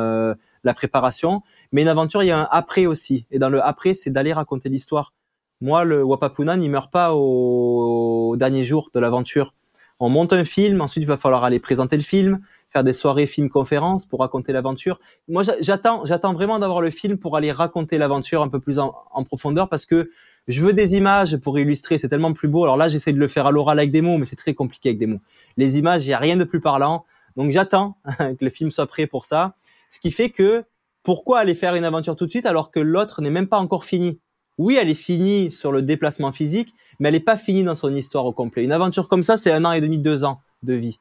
[0.63, 3.27] la préparation, mais une aventure, il y a un après aussi.
[3.29, 5.13] Et dans le après, c'est d'aller raconter l'histoire.
[5.61, 9.53] Moi, le Wapapunan, il meurt pas au, au dernier jour de l'aventure.
[10.01, 12.39] On monte un film, ensuite il va falloir aller présenter le film,
[12.69, 14.99] faire des soirées film-conférences pour raconter l'aventure.
[15.27, 18.93] Moi, j'attends, j'attends vraiment d'avoir le film pour aller raconter l'aventure un peu plus en,
[19.23, 20.11] profondeur parce que
[20.47, 21.97] je veux des images pour illustrer.
[21.97, 22.63] C'est tellement plus beau.
[22.63, 24.89] Alors là, j'essaie de le faire à l'oral avec des mots, mais c'est très compliqué
[24.89, 25.21] avec des mots.
[25.57, 27.05] Les images, il n'y a rien de plus parlant.
[27.35, 29.55] Donc j'attends que le film soit prêt pour ça.
[29.89, 30.63] Ce qui fait que
[31.03, 33.83] pourquoi aller faire une aventure tout de suite alors que l'autre n'est même pas encore
[33.83, 34.19] fini?
[34.57, 37.95] Oui, elle est finie sur le déplacement physique, mais elle n'est pas finie dans son
[37.95, 38.63] histoire au complet.
[38.63, 40.99] Une aventure comme ça, c'est un an et demi, deux ans de vie.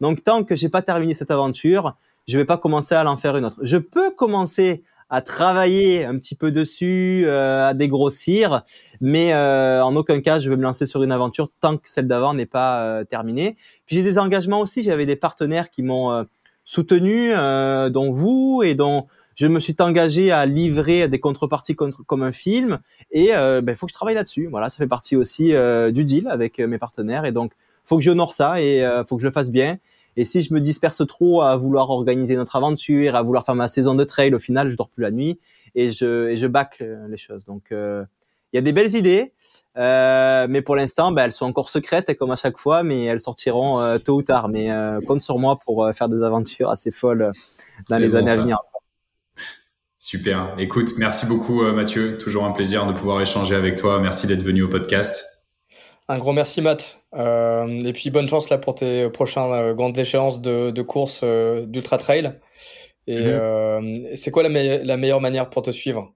[0.00, 1.96] Donc tant que j'ai pas terminé cette aventure,
[2.26, 3.58] je vais pas commencer à l'en faire une autre.
[3.62, 8.62] Je peux commencer à travailler un petit peu dessus, euh, à dégrossir,
[9.00, 12.06] mais euh, en aucun cas je vais me lancer sur une aventure tant que celle
[12.06, 13.56] d'avant n'est pas euh, terminée.
[13.86, 16.24] Puis j'ai des engagements aussi, j'avais des partenaires qui m'ont
[16.64, 17.32] soutenu,
[17.90, 22.78] dont vous et dont je me suis engagé à livrer des contreparties comme un film
[23.10, 24.46] et il ben, faut que je travaille là-dessus.
[24.48, 25.52] Voilà, ça fait partie aussi
[25.92, 27.54] du deal avec mes partenaires et donc
[27.90, 29.78] faut que j'honore ça et euh, faut que je le fasse bien.
[30.16, 33.68] Et si je me disperse trop à vouloir organiser notre aventure, à vouloir faire ma
[33.68, 35.38] saison de trail, au final, je dors plus la nuit
[35.74, 37.44] et je et je bâcle les choses.
[37.44, 38.04] Donc, euh,
[38.52, 39.32] il y a des belles idées,
[39.76, 43.20] euh, mais pour l'instant, ben, elles sont encore secrètes comme à chaque fois, mais elles
[43.20, 44.48] sortiront euh, tôt ou tard.
[44.48, 47.30] Mais euh, compte sur moi pour faire des aventures assez folles
[47.88, 48.58] dans les années à venir.
[49.98, 50.54] Super.
[50.58, 52.16] Écoute, merci beaucoup Mathieu.
[52.16, 54.00] Toujours un plaisir de pouvoir échanger avec toi.
[54.00, 55.39] Merci d'être venu au podcast.
[56.10, 57.04] Un grand merci Matt.
[57.14, 61.20] Euh, et puis bonne chance là pour tes prochaines euh, grandes échéances de, de course
[61.22, 62.32] euh, d'ultra trail.
[63.06, 63.22] Et
[64.16, 64.48] c'est quoi la,
[64.82, 66.12] la, meilleure manière pour te suivre?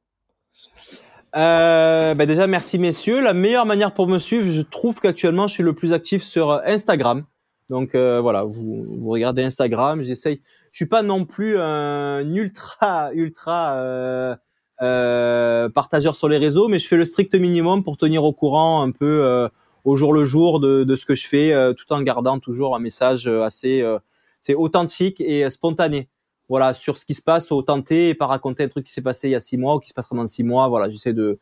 [1.32, 3.20] Bah déjà merci messieurs.
[3.20, 6.50] La meilleure manière pour me suivre, je trouve qu'actuellement je suis le plus actif sur
[6.64, 7.24] Instagram.
[7.70, 10.40] Donc voilà, vous, vous regardez Instagram, j'essaye.
[10.72, 14.36] Je suis pas non plus un ultra ultra
[14.78, 18.92] partageur sur les réseaux, mais je fais le strict minimum pour tenir au courant un
[18.92, 19.48] peu
[19.84, 22.74] au jour le jour de, de ce que je fais, euh, tout en gardant toujours
[22.74, 23.98] un message euh, assez euh,
[24.40, 26.08] c'est authentique et spontané.
[26.50, 29.00] Voilà, sur ce qui se passe au tenté et pas raconter un truc qui s'est
[29.00, 30.68] passé il y a six mois ou qui se passera dans six mois.
[30.68, 31.38] Voilà, j'essaie de,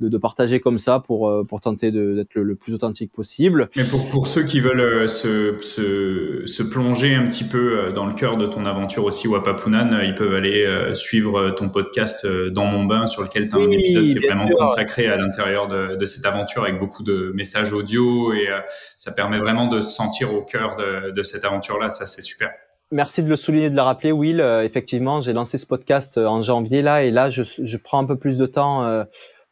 [0.00, 3.68] de, de, partager comme ça pour, euh, pour tenter d'être le, le, plus authentique possible.
[3.76, 7.92] Mais pour, pour ceux qui veulent euh, se, se, se, plonger un petit peu euh,
[7.92, 12.66] dans le cœur de ton aventure aussi, Wapapunan, ils peuvent aller suivre ton podcast Dans
[12.66, 15.96] mon bain, sur lequel tu as un épisode qui est vraiment consacré à l'intérieur de,
[15.96, 18.48] de, cette aventure avec beaucoup de messages audio et
[18.96, 21.90] ça permet vraiment de se sentir au cœur de, de cette aventure-là.
[21.90, 22.50] Ça, c'est super.
[22.92, 24.40] Merci de le souligner, de le rappeler, Will.
[24.64, 28.16] effectivement, j'ai lancé ce podcast en janvier là, et là, je, je prends un peu
[28.16, 29.04] plus de temps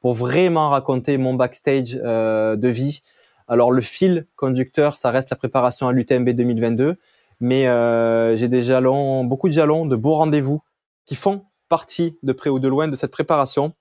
[0.04, 3.00] pour vraiment raconter mon backstage euh, de vie.
[3.48, 6.96] Alors le fil conducteur, ça reste la préparation à l'UTMB 2022,
[7.40, 10.60] mais euh, j'ai des jalons, beaucoup de jalons, de beaux rendez-vous
[11.06, 13.72] qui font partie de près ou de loin de cette préparation.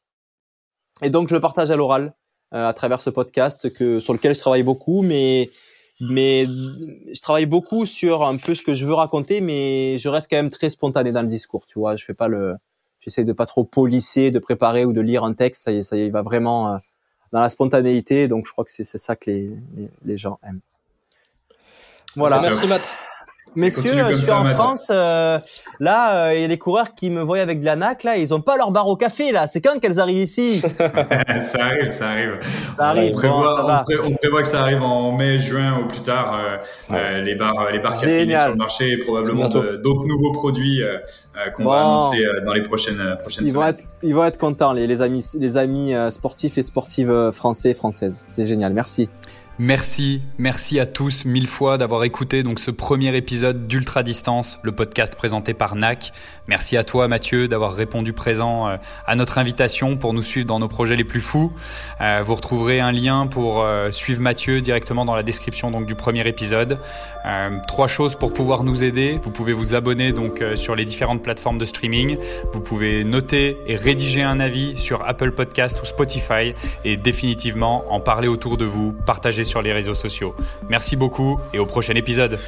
[1.02, 2.14] Et donc je le partage à l'oral
[2.54, 5.50] euh, à travers ce podcast que sur lequel je travaille beaucoup, mais
[6.00, 10.30] mais je travaille beaucoup sur un peu ce que je veux raconter, mais je reste
[10.30, 11.66] quand même très spontané dans le discours.
[11.66, 12.56] Tu vois, je fais pas le
[13.04, 15.64] j'essaie de pas trop polisser, de préparer ou de lire un texte.
[15.64, 16.80] Ça y ça y il va vraiment
[17.32, 18.28] dans la spontanéité.
[18.28, 20.62] Donc, je crois que c'est ça que les, les, les gens aiment.
[22.16, 22.40] Voilà.
[22.42, 22.96] Merci Matt.
[23.56, 24.88] Messieurs, je suis en France.
[24.90, 25.40] Euh,
[25.80, 28.04] là, euh, il y a les coureurs qui me voient avec de la nac.
[28.04, 29.32] Là, ils ont pas leur bar au café.
[29.32, 30.62] Là, c'est quand qu'elles arrivent ici
[31.40, 32.40] Ça arrive, ça arrive.
[32.78, 33.12] Ça arrive.
[33.14, 36.40] On prévoit, on, prévoit, que ça arrive en mai, juin ou plus tard.
[36.92, 40.82] Euh, les bars, les bars cafés sur le marché et probablement d'autres nouveaux produits
[41.56, 43.64] qu'on va annoncer dans les prochaines prochaines ils semaines.
[43.64, 47.72] Vont être, ils vont être contents, les, les amis, les amis sportifs et sportives français
[47.72, 48.26] et françaises.
[48.30, 48.74] C'est génial.
[48.74, 49.10] Merci.
[49.60, 54.72] Merci, merci à tous mille fois d'avoir écouté donc ce premier épisode d'Ultra Distance, le
[54.72, 56.12] podcast présenté par NAC.
[56.48, 60.58] Merci à toi Mathieu d'avoir répondu présent euh, à notre invitation pour nous suivre dans
[60.58, 61.54] nos projets les plus fous.
[62.02, 65.94] Euh, vous retrouverez un lien pour euh, suivre Mathieu directement dans la description donc du
[65.94, 66.80] premier épisode.
[67.68, 69.20] trois choses pour pouvoir nous aider.
[69.22, 72.18] Vous pouvez vous abonner donc sur les différentes plateformes de streaming.
[72.54, 78.00] Vous pouvez noter et rédiger un avis sur Apple Podcast ou Spotify et définitivement en
[78.00, 78.94] parler autour de vous,
[79.44, 80.36] sur les réseaux sociaux.
[80.70, 82.40] Merci beaucoup et au prochain épisode.